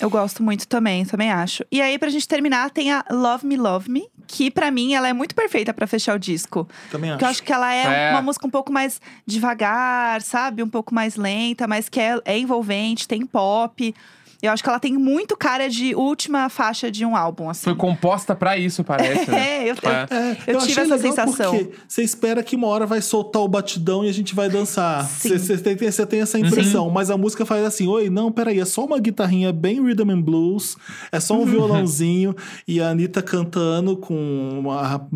[0.00, 1.64] Eu gosto muito também, também acho.
[1.72, 5.08] E aí, pra gente terminar, tem a Love Me, Love Me, que pra mim ela
[5.08, 6.68] é muito perfeita pra fechar o disco.
[6.88, 7.16] Também acho.
[7.16, 8.10] Porque eu acho que ela é, É.
[8.12, 10.62] uma música um pouco mais devagar, sabe?
[10.62, 13.92] Um pouco mais lenta, mas que é, é envolvente, tem pop.
[14.40, 17.64] Eu acho que ela tem muito cara de última faixa de um álbum, assim.
[17.64, 19.30] Foi composta pra isso, parece.
[19.30, 19.38] né?
[19.58, 20.06] É, eu, eu, É.
[20.10, 21.68] É, eu achei tive essa sensação.
[21.88, 25.04] Você espera que uma hora vai soltar o batidão e a gente vai dançar.
[25.18, 26.88] Você tem, você tem essa impressão.
[26.90, 30.20] Mas a música faz assim: oi, não, peraí, é só uma guitarrinha bem rhythm and
[30.22, 30.76] blues,
[31.10, 31.46] é só um Uhum.
[31.46, 32.34] violãozinho
[32.66, 34.14] e a Anitta cantando com
[34.60, 35.08] uma,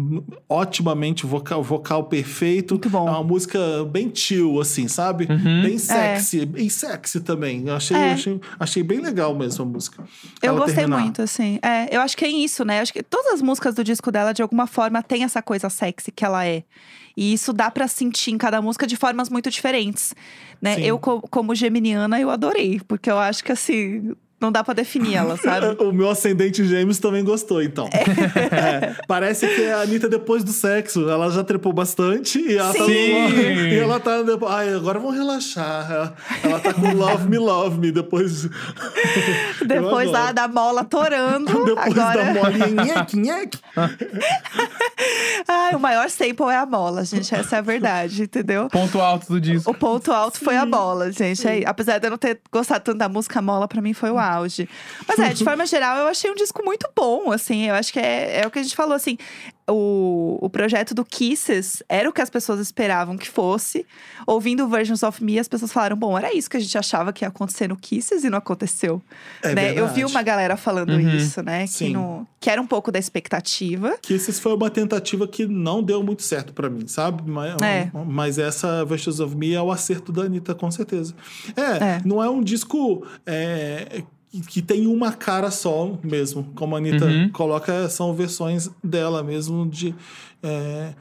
[0.49, 2.75] otimamente vocal, vocal perfeito.
[2.75, 3.07] Muito bom.
[3.07, 3.59] É uma música
[3.91, 5.27] bem chill, assim, sabe?
[5.27, 7.65] Bem sexy, bem sexy também.
[7.69, 8.13] Eu achei, É.
[8.13, 10.05] achei, achei bem legal mesmo a música.
[10.43, 11.01] Eu gostei terminar.
[11.03, 11.59] muito, assim.
[11.63, 12.81] É, eu acho que é isso, né?
[12.81, 16.11] Acho que todas as músicas do disco dela, de alguma forma, tem essa coisa sexy
[16.11, 16.63] que ela é.
[17.17, 20.15] E isso dá pra sentir em cada música de formas muito diferentes.
[20.61, 20.77] Né?
[20.77, 20.83] Sim.
[20.83, 22.81] Eu, co- como geminiana, eu adorei.
[22.89, 25.63] Porque eu acho que, assim, não dá pra definir ela, sabe?
[25.83, 27.89] O meu ascendente gêmeos também gostou, então.
[28.53, 32.85] É, parece que a Anitta, depois do sexo, ela já trepou bastante e ela tá.
[32.85, 33.13] Sim.
[33.73, 34.17] E ela tá.
[34.49, 36.15] Ai, agora vamos relaxar.
[36.43, 38.49] Ela, tá com Love Me, Love Me depois.
[39.65, 41.65] Depois da, da mola torando.
[41.65, 42.25] Depois agora...
[42.25, 43.59] da molinha, nheque, nheque.
[45.47, 47.35] Ai, o maior sample é a mola, gente.
[47.35, 48.69] Essa é a verdade, entendeu?
[48.69, 49.71] Ponto alto do disco.
[49.71, 51.47] O ponto alto foi a bola, gente.
[51.47, 54.11] Aí, apesar de eu não ter gostado tanto da música, a mola pra mim foi
[54.11, 54.69] o auge.
[55.07, 57.69] Mas é, de forma geral, eu achei um disco muito bom, assim.
[57.69, 59.17] Eu acho que é, é o que a gente falou, assim.
[59.71, 63.87] O, o projeto do Kisses era o que as pessoas esperavam que fosse.
[64.27, 67.25] Ouvindo Versions of Me, as pessoas falaram: bom, era isso que a gente achava que
[67.25, 69.01] ia acontecer no Kisses e não aconteceu.
[69.41, 69.79] É né?
[69.79, 71.17] Eu vi uma galera falando Uhum.
[71.17, 71.65] isso, né?
[71.69, 73.97] Que, no, que era um pouco da expectativa.
[74.11, 77.23] Esse foi uma tentativa que não deu muito certo pra mim, sabe?
[77.25, 77.89] Mas, É.
[78.05, 81.15] mas essa Versus of Me é o acerto da Anitta, com certeza.
[81.57, 82.01] É, É.
[82.05, 84.03] não é um disco é,
[84.41, 86.45] que- tem uma cara só mesmo.
[86.55, 87.29] Como a Anitta Uhum.
[87.31, 89.95] coloca, são versões dela mesmo de.
[90.45, 90.95] É,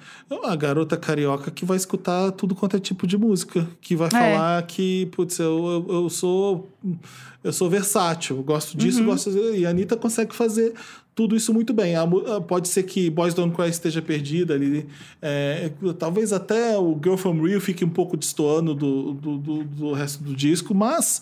[0.44, 3.68] a garota carioca que vai escutar tudo quanto é tipo de música.
[3.82, 6.70] Que vai falar que, putz, eu, eu, eu sou.
[7.44, 9.08] Eu sou versátil, eu gosto disso, Uhum.
[9.08, 10.74] gosto E a Anitta consegue fazer
[11.16, 11.96] tudo isso muito bem.
[11.96, 14.86] A ah, pode ser que Boys Don't Cry esteja perdida ali.
[15.20, 19.92] é, talvez até o Girl From Rio fique um pouco destoando do, do, do- do
[19.94, 21.20] resto do disco, mas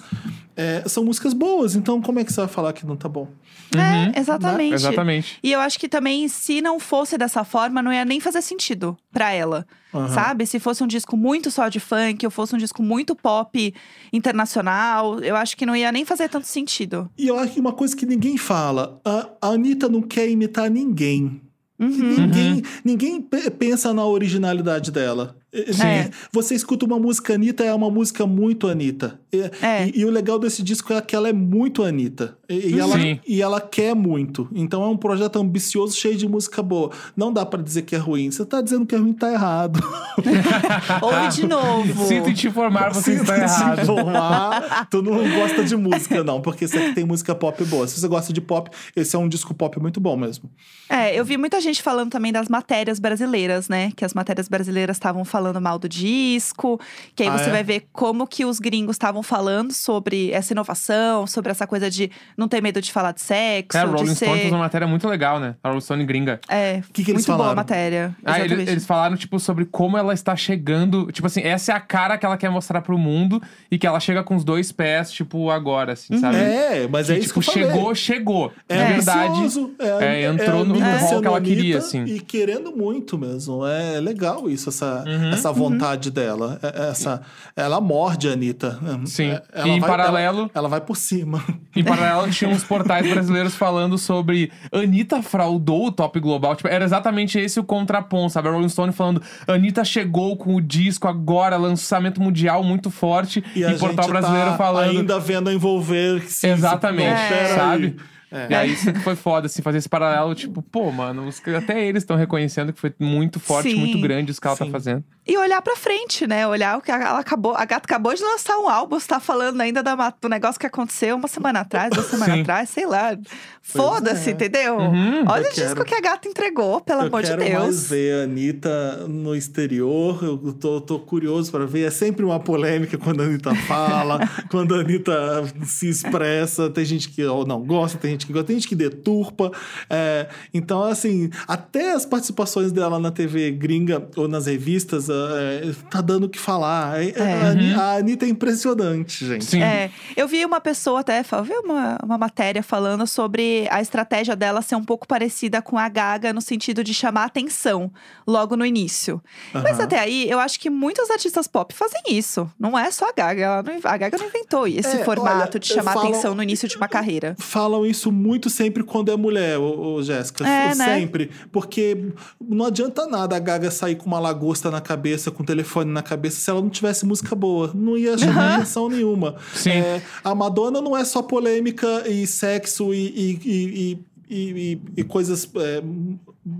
[0.59, 3.27] é, são músicas boas, então como é que você vai falar que não tá bom?
[3.75, 4.73] É, exatamente.
[4.73, 5.39] Exatamente.
[5.43, 8.97] E eu acho que também, se não fosse dessa forma, não ia nem fazer sentido
[9.11, 9.65] pra ela.
[9.93, 10.07] Aham.
[10.09, 10.45] Sabe?
[10.45, 13.73] Se fosse um disco muito só de funk, ou fosse um disco muito pop
[14.11, 17.09] internacional, eu acho que não ia nem fazer tanto sentido.
[17.17, 20.69] E eu acho que uma coisa que ninguém fala: a, a Anitta não quer imitar
[20.69, 21.41] ninguém.
[21.79, 21.87] Uhum.
[21.87, 25.35] Ninguém, ninguém pe- pensa na originalidade dela.
[25.51, 26.09] É.
[26.31, 29.19] Você escuta uma música Anitta, é uma música muito Anitta.
[29.33, 29.87] E, É.
[29.87, 32.37] e- e o legal desse disco é que ela é muito Anitta.
[32.47, 33.19] E, e ela, Sim.
[33.27, 34.47] e ela quer muito.
[34.53, 36.91] Então é um projeto ambicioso, cheio de música boa.
[37.15, 38.29] Não dá pra dizer que é ruim.
[38.29, 39.79] Você tá dizendo que é ruim, tá errado.
[41.01, 42.05] Ouve de novo.
[42.05, 43.81] Sinto te informar, você Sinto está te errado.
[43.81, 46.41] informar, tu não gosta de música, não.
[46.41, 47.87] Porque esse aqui tem música pop boa.
[47.87, 50.49] Se você gosta de pop, esse é um disco pop muito bom mesmo.
[50.87, 53.91] É, eu vi muita gente falando também das matérias brasileiras, né?
[53.95, 56.79] Que as matérias brasileiras estavam falando mal do disco.
[57.15, 57.51] Que aí Ah, você é?
[57.51, 62.11] vai ver como que os gringos estavam falando sobre essa inovação, sobre essa coisa de
[62.37, 64.25] não ter medo de falar de sexo, É, a de Rolling ser...
[64.25, 65.55] Stone fez uma matéria muito legal, né?
[65.63, 66.39] A Rolling Stone gringa.
[66.49, 67.55] É, que que eles muito boa a falaram?
[67.55, 68.15] matéria.
[68.25, 68.71] Ah, ele- exatamente.
[68.71, 71.11] eles falaram, tipo, sobre como ela está chegando.
[71.11, 73.99] Tipo assim, essa é a cara que ela quer mostrar pro mundo e que ela
[73.99, 76.37] chega com os dois pés, tipo, agora, assim, sabe?
[76.37, 77.69] É, mas Que, é isso tipo, que eu falei.
[77.69, 78.53] chegou, chegou.
[78.67, 79.29] É De verdade.
[79.39, 82.03] ambicioso, é, entrou a no Anitta rol que ela queria, assim.
[82.05, 83.65] E querendo muito mesmo.
[83.65, 85.28] É legal isso, essa, Uhum.
[85.33, 86.59] Essa vontade dela.
[86.63, 87.21] É- Essa,
[87.55, 88.79] ela morde a Anitta.
[89.05, 89.31] Sim.
[89.31, 91.43] É, ela E em vai- paralelo- Ela, ela vai por cima.
[91.75, 96.55] Em paralelo, tinha uns portais brasileiros falando sobre Anitta fraudou o top global.
[96.55, 98.47] Tipo, era exatamente esse o contraponto, sabe?
[98.47, 103.43] A Rolling Stone falando Anitta chegou com o disco agora, lançamento mundial muito forte.
[103.55, 104.89] E E, portal gente brasileiro tá falando.
[104.89, 106.21] ainda vendo a envolver.
[106.29, 107.55] se- Exatamente, aí.
[107.55, 107.95] sabe?
[108.31, 108.47] É.
[108.51, 111.83] E aí isso que foi foda, assim, fazer esse paralelo, tipo, pô, mano, os- até
[111.87, 113.77] eles estão reconhecendo que foi muito forte, Sim.
[113.79, 114.65] muito grande isso que ela Sim.
[114.65, 115.03] tá fazendo.
[115.27, 116.47] E olhar pra frente, né?
[116.47, 117.55] Olhar o que ela acabou.
[117.55, 120.65] A gata acabou de lançar um álbum, você tá falando ainda da do negócio que
[120.65, 123.15] aconteceu uma semana atrás, duas semanas atrás, sei lá.
[123.61, 124.33] Foda-se, é.
[124.33, 124.77] entendeu?
[124.77, 125.25] Uhum.
[125.27, 127.53] Olha Eu o disco quero- que a gata entregou, pelo Eu amor de quero Deus.
[127.63, 130.23] mais ver a Anitta no exterior.
[130.23, 131.87] Eu tô, tô curioso para ver.
[131.87, 134.19] É sempre uma polêmica quando a Anitta fala,
[134.49, 136.69] quando a Anitta se expressa.
[136.69, 139.51] Tem gente que ou não gosta, tem gente que gosta, tem gente que deturpa.
[139.89, 146.01] É, então, assim, até as participações dela na TV gringa ou nas revistas, é, tá
[146.01, 147.01] dando o que falar.
[147.01, 147.33] É, É.
[147.33, 147.79] A, Uhum.
[147.79, 149.45] a Anitta é impressionante, gente.
[149.45, 149.61] Sim.
[149.61, 154.35] É, eu vi uma pessoa até, eu vi uma, uma matéria falando sobre a estratégia
[154.35, 157.91] dela ser um pouco parecida com a Gaga no sentido de chamar atenção
[158.27, 159.21] logo no início.
[159.53, 159.83] Mas Aham.
[159.83, 162.49] até aí, eu acho que muitos artistas pop fazem isso.
[162.59, 163.41] Não é só a Gaga.
[163.43, 166.43] Ela não- a Gaga não inventou esse É, formato olha, de chamar falam- atenção no
[166.43, 167.35] início de uma carreira.
[167.39, 170.47] Falam isso muito sempre quando é mulher, ô, ô, Jéssica.
[170.47, 170.85] É, né?
[170.99, 171.29] sempre.
[171.51, 175.91] Porque não adianta nada a Gaga sair com uma lagosta na cabeça, com o telefone
[175.91, 177.71] na cabeça, se ela não tivesse música boa.
[177.73, 178.55] Não ia chamar Aham.
[178.55, 179.35] atenção nenhuma.
[179.53, 179.71] Sim.
[179.71, 183.49] É, a Madonna não é só polêmica e sexo e, e, e-
[183.91, 185.81] e- e- e- e coisas é,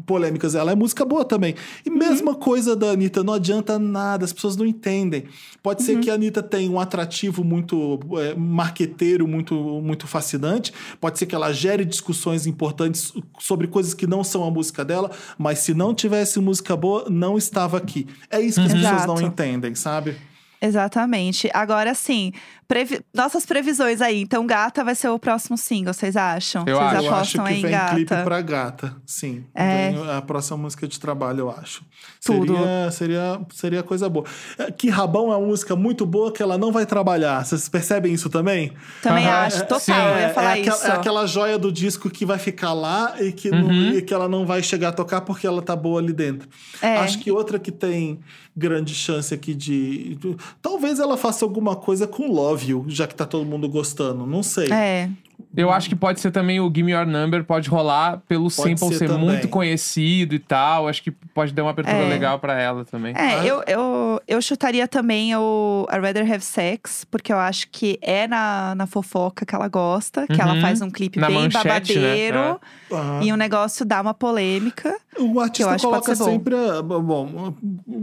[0.06, 0.56] polêmicas.
[0.56, 1.56] Ela é música boa também.
[1.86, 5.26] E mesma coisa da Anitta, não adianta nada, as pessoas não entendem.
[5.62, 10.74] Pode ser que a Anitta tenha um atrativo muito é, marqueteiro, muito, muito fascinante.
[11.00, 15.12] Pode ser que ela gere discussões importantes sobre coisas que não são a música dela,
[15.38, 18.08] mas se não tivesse música boa, não estava aqui.
[18.30, 19.24] É isso que as pessoas não Exato.
[19.24, 20.16] entendem, sabe?
[20.62, 21.50] Exatamente.
[21.54, 22.34] Agora sim,
[22.70, 24.22] previ- nossas previsões aí.
[24.22, 26.64] Então, Gata vai ser o próximo single, vocês acham?
[26.68, 26.96] Eu vocês acho.
[26.96, 27.96] Eu acho apostam que em vem Gata?
[27.96, 29.44] clipe pra gata, sim.
[29.54, 29.92] É.
[29.92, 31.84] Vem a próxima música de trabalho, eu acho.
[32.24, 32.54] Tudo.
[32.56, 34.26] Seria, seria, seria coisa boa.
[34.58, 37.44] É, Que Rabão é uma música muito boa que ela não vai trabalhar.
[37.44, 38.72] Vocês percebem isso também?
[39.02, 39.80] Também acho, é, total.
[39.80, 39.92] sim.
[39.92, 40.88] eu ia falar é, aquela, isso.
[40.88, 43.94] é aquela joia do disco que vai ficar lá e que, não- Uhum.
[43.94, 46.48] e que ela não vai chegar a tocar porque ela tá boa ali dentro.
[46.82, 46.98] É.
[46.98, 48.20] Acho que outra que tem
[48.56, 53.16] grande chance aqui de, de- Talvez ela faça alguma coisa com Love You, já que
[53.16, 54.26] tá todo mundo gostando.
[54.26, 54.72] Não sei.
[54.72, 55.10] É.
[55.56, 58.96] Eu acho que pode ser também o Gimme Your Number, pode rolar pelo Pode sample
[58.98, 60.88] ser ser, muito conhecido e tal.
[60.88, 62.08] Acho que pode dar uma abertura É.
[62.10, 63.14] legal pra ela também.
[63.16, 63.46] É, Ah.
[63.46, 68.28] eu, eu, eu chutaria também o I Rather Have Sex, porque eu acho que é
[68.28, 70.62] na, na fofoca que ela gosta, que ela Uhum.
[70.62, 71.64] faz um clipe Na bem manchete,
[71.98, 72.02] né?
[72.02, 72.60] babadeiro.
[72.92, 73.24] Aham.
[73.24, 74.96] E o negócio dá uma polêmica.
[75.18, 76.56] O artista acho que pode coloca sempre.
[76.56, 77.54] a- Bom,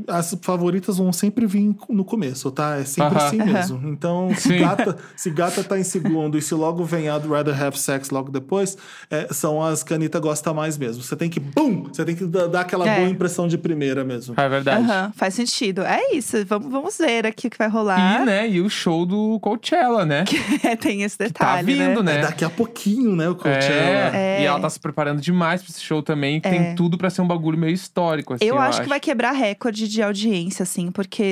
[0.09, 2.77] as favoritas vão sempre vir no começo, tá?
[2.77, 3.89] É sempre assim mesmo.
[3.89, 4.59] Então, se Sim.
[4.59, 8.31] gata, se gata tá em segundo e se logo vem a Rather Have Sex logo
[8.31, 8.77] depois,
[9.11, 11.03] é, são as que a Anitta gosta mais mesmo.
[11.03, 11.85] Você tem que, bum!
[11.85, 12.97] Você tem que dar aquela É.
[12.99, 14.35] boa impressão de primeira mesmo.
[14.37, 14.83] É verdade.
[14.85, 15.83] Aham, faz sentido.
[15.83, 18.23] É isso, vamos, vamos ver aqui o que vai rolar.
[18.23, 20.25] E, né, e o show do Coachella, né?
[20.65, 22.15] É, tem esse Tá detalhe, vindo, né?
[22.15, 22.19] né?
[22.19, 23.29] É daqui a pouquinho, né?
[23.29, 24.17] O Coachella.
[24.17, 24.43] É, É.
[24.43, 26.51] e ela tá se preparando demais pra esse show também, que É.
[26.51, 29.89] tem tudo pra ser um bagulho meio histórico, assim, Eu, acho, que vai quebrar recorde
[29.89, 31.23] de audiência, assim, porque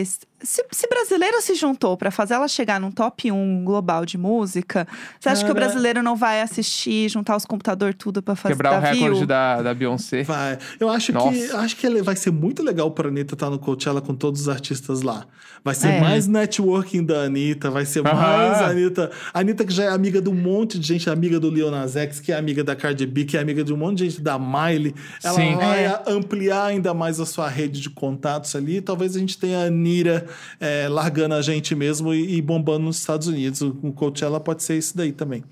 [0.45, 4.87] se, se brasileiro se juntou pra fazer ela chegar num top 1 global de música,
[5.19, 8.79] você acha que o brasileiro não vai assistir, juntar os computadores tudo pra fazer Quebrar
[8.79, 9.27] o recorde view?
[9.27, 10.23] da, da Beyoncé.
[10.23, 10.59] Vai.
[10.79, 11.59] Eu acho que, Nossa.
[11.59, 15.03] acho que vai ser muito legal pra Anitta estar no Coachella com todos os artistas
[15.03, 15.27] lá.
[15.65, 16.01] Vai ser É.
[16.01, 18.17] mais networking da Anitta, vai ser mais
[18.61, 19.11] a Anitta.
[19.33, 22.21] Anitta que já é amiga de um monte de gente, amiga do Lil Nas X,
[22.21, 24.39] que é amiga da Cardi B, que é amiga de um monte de gente da
[24.39, 24.95] Miley.
[25.23, 25.55] Ela Sim.
[25.57, 26.03] vai É.
[26.07, 28.83] ampliar ainda mais a sua rede de contatos ali.
[28.83, 30.27] Talvez a gente tenha a Anira
[30.61, 33.63] é, largando a gente mesmo e, e bombando nos Estados Unidos.
[33.63, 35.43] O o Coachella pode ser isso daí também.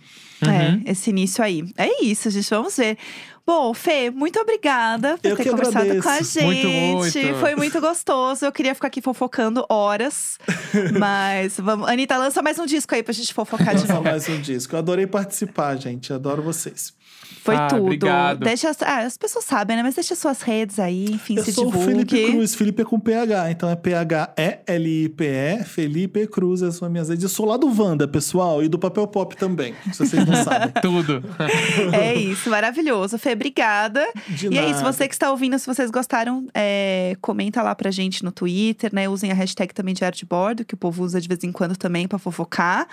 [0.47, 0.82] Uhum.
[0.86, 1.64] É, esse início aí.
[1.76, 2.97] É isso, gente, vamos ver.
[3.45, 6.03] Bom, Fê, muito obrigada por Eu ter conversado agradeço.
[6.03, 6.45] com a gente.
[6.45, 7.40] Muito, muito.
[7.40, 8.45] Foi muito gostoso.
[8.45, 10.38] Eu queria ficar aqui fofocando horas.
[10.99, 11.88] mas vamos.
[11.88, 14.05] Anitta, lança mais um disco aí pra gente fofocar de Lançar novo.
[14.05, 14.74] mais um disco.
[14.76, 16.12] Eu adorei participar, gente.
[16.12, 16.95] Adoro vocês.
[17.43, 17.83] Foi Ah, tudo.
[17.83, 18.41] obrigado.
[18.41, 19.83] Deixa, as- ah, as pessoas sabem, né?
[19.83, 21.91] Mas deixa suas redes aí, enfim, Eu se sou o divulgue.
[22.09, 22.55] Felipe Cruz.
[22.55, 27.22] Felipe é com PH, então é P-H-E-L-I-P-E, Felipe Cruz, essas são minhas redes.
[27.22, 30.72] Eu sou lá do Wanda, pessoal, e do Papel Pop também, se vocês não sabem.
[30.80, 31.22] Tudo.
[31.93, 33.18] É isso, maravilhoso.
[33.18, 34.07] Fê, obrigada.
[34.28, 34.93] De e é isso, nada.
[34.93, 39.09] você que está ouvindo, se vocês gostaram, é, comenta lá pra gente no Twitter, né?
[39.09, 41.76] Usem a hashtag também Diário de Bordo, que o povo usa de vez em quando
[41.76, 42.87] também pra fofocar.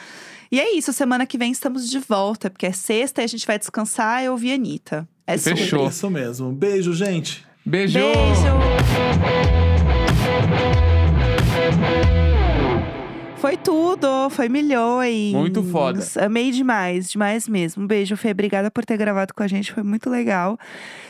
[0.52, 3.46] E é isso, semana que vem estamos de volta, porque é sexta e a gente
[3.46, 5.08] vai descansar e ouvir a Anitta.
[5.28, 5.60] É sobre.
[5.60, 5.88] Fechou.
[5.88, 6.52] Isso mesmo.
[6.52, 7.46] Beijo, gente.
[7.66, 8.00] Beijo!
[8.00, 8.10] Beijo!
[13.40, 15.34] Foi tudo, foi milhões.
[15.34, 16.00] Muito foda.
[16.24, 17.84] Amei demais, demais mesmo.
[17.84, 18.32] Um beijo, Fê.
[18.32, 20.58] Obrigada por ter gravado com a gente, foi muito legal.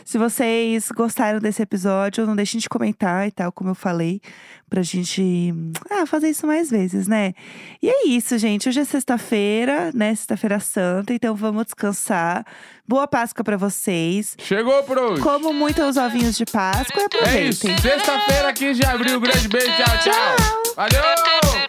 [0.05, 4.21] Se vocês gostaram desse episódio, não deixem de comentar e tal, como eu falei,
[4.69, 5.53] pra gente
[5.89, 7.33] ah, fazer isso mais vezes, né?
[7.81, 8.69] E é isso, gente.
[8.69, 10.13] Hoje é sexta-feira, né?
[10.13, 12.45] Sexta-feira Santa, então vamos descansar.
[12.87, 14.35] Boa Páscoa pra vocês.
[14.39, 15.21] Chegou pro hoje.
[15.23, 17.67] Como muitos ovinhos de Páscoa e É isso.
[17.67, 17.77] aproveitem.
[17.77, 19.19] Sexta-feira, 15 de abril.
[19.19, 19.67] Grande beijo.
[19.67, 20.73] Tchau, tchau.
[20.75, 21.68] Valeu!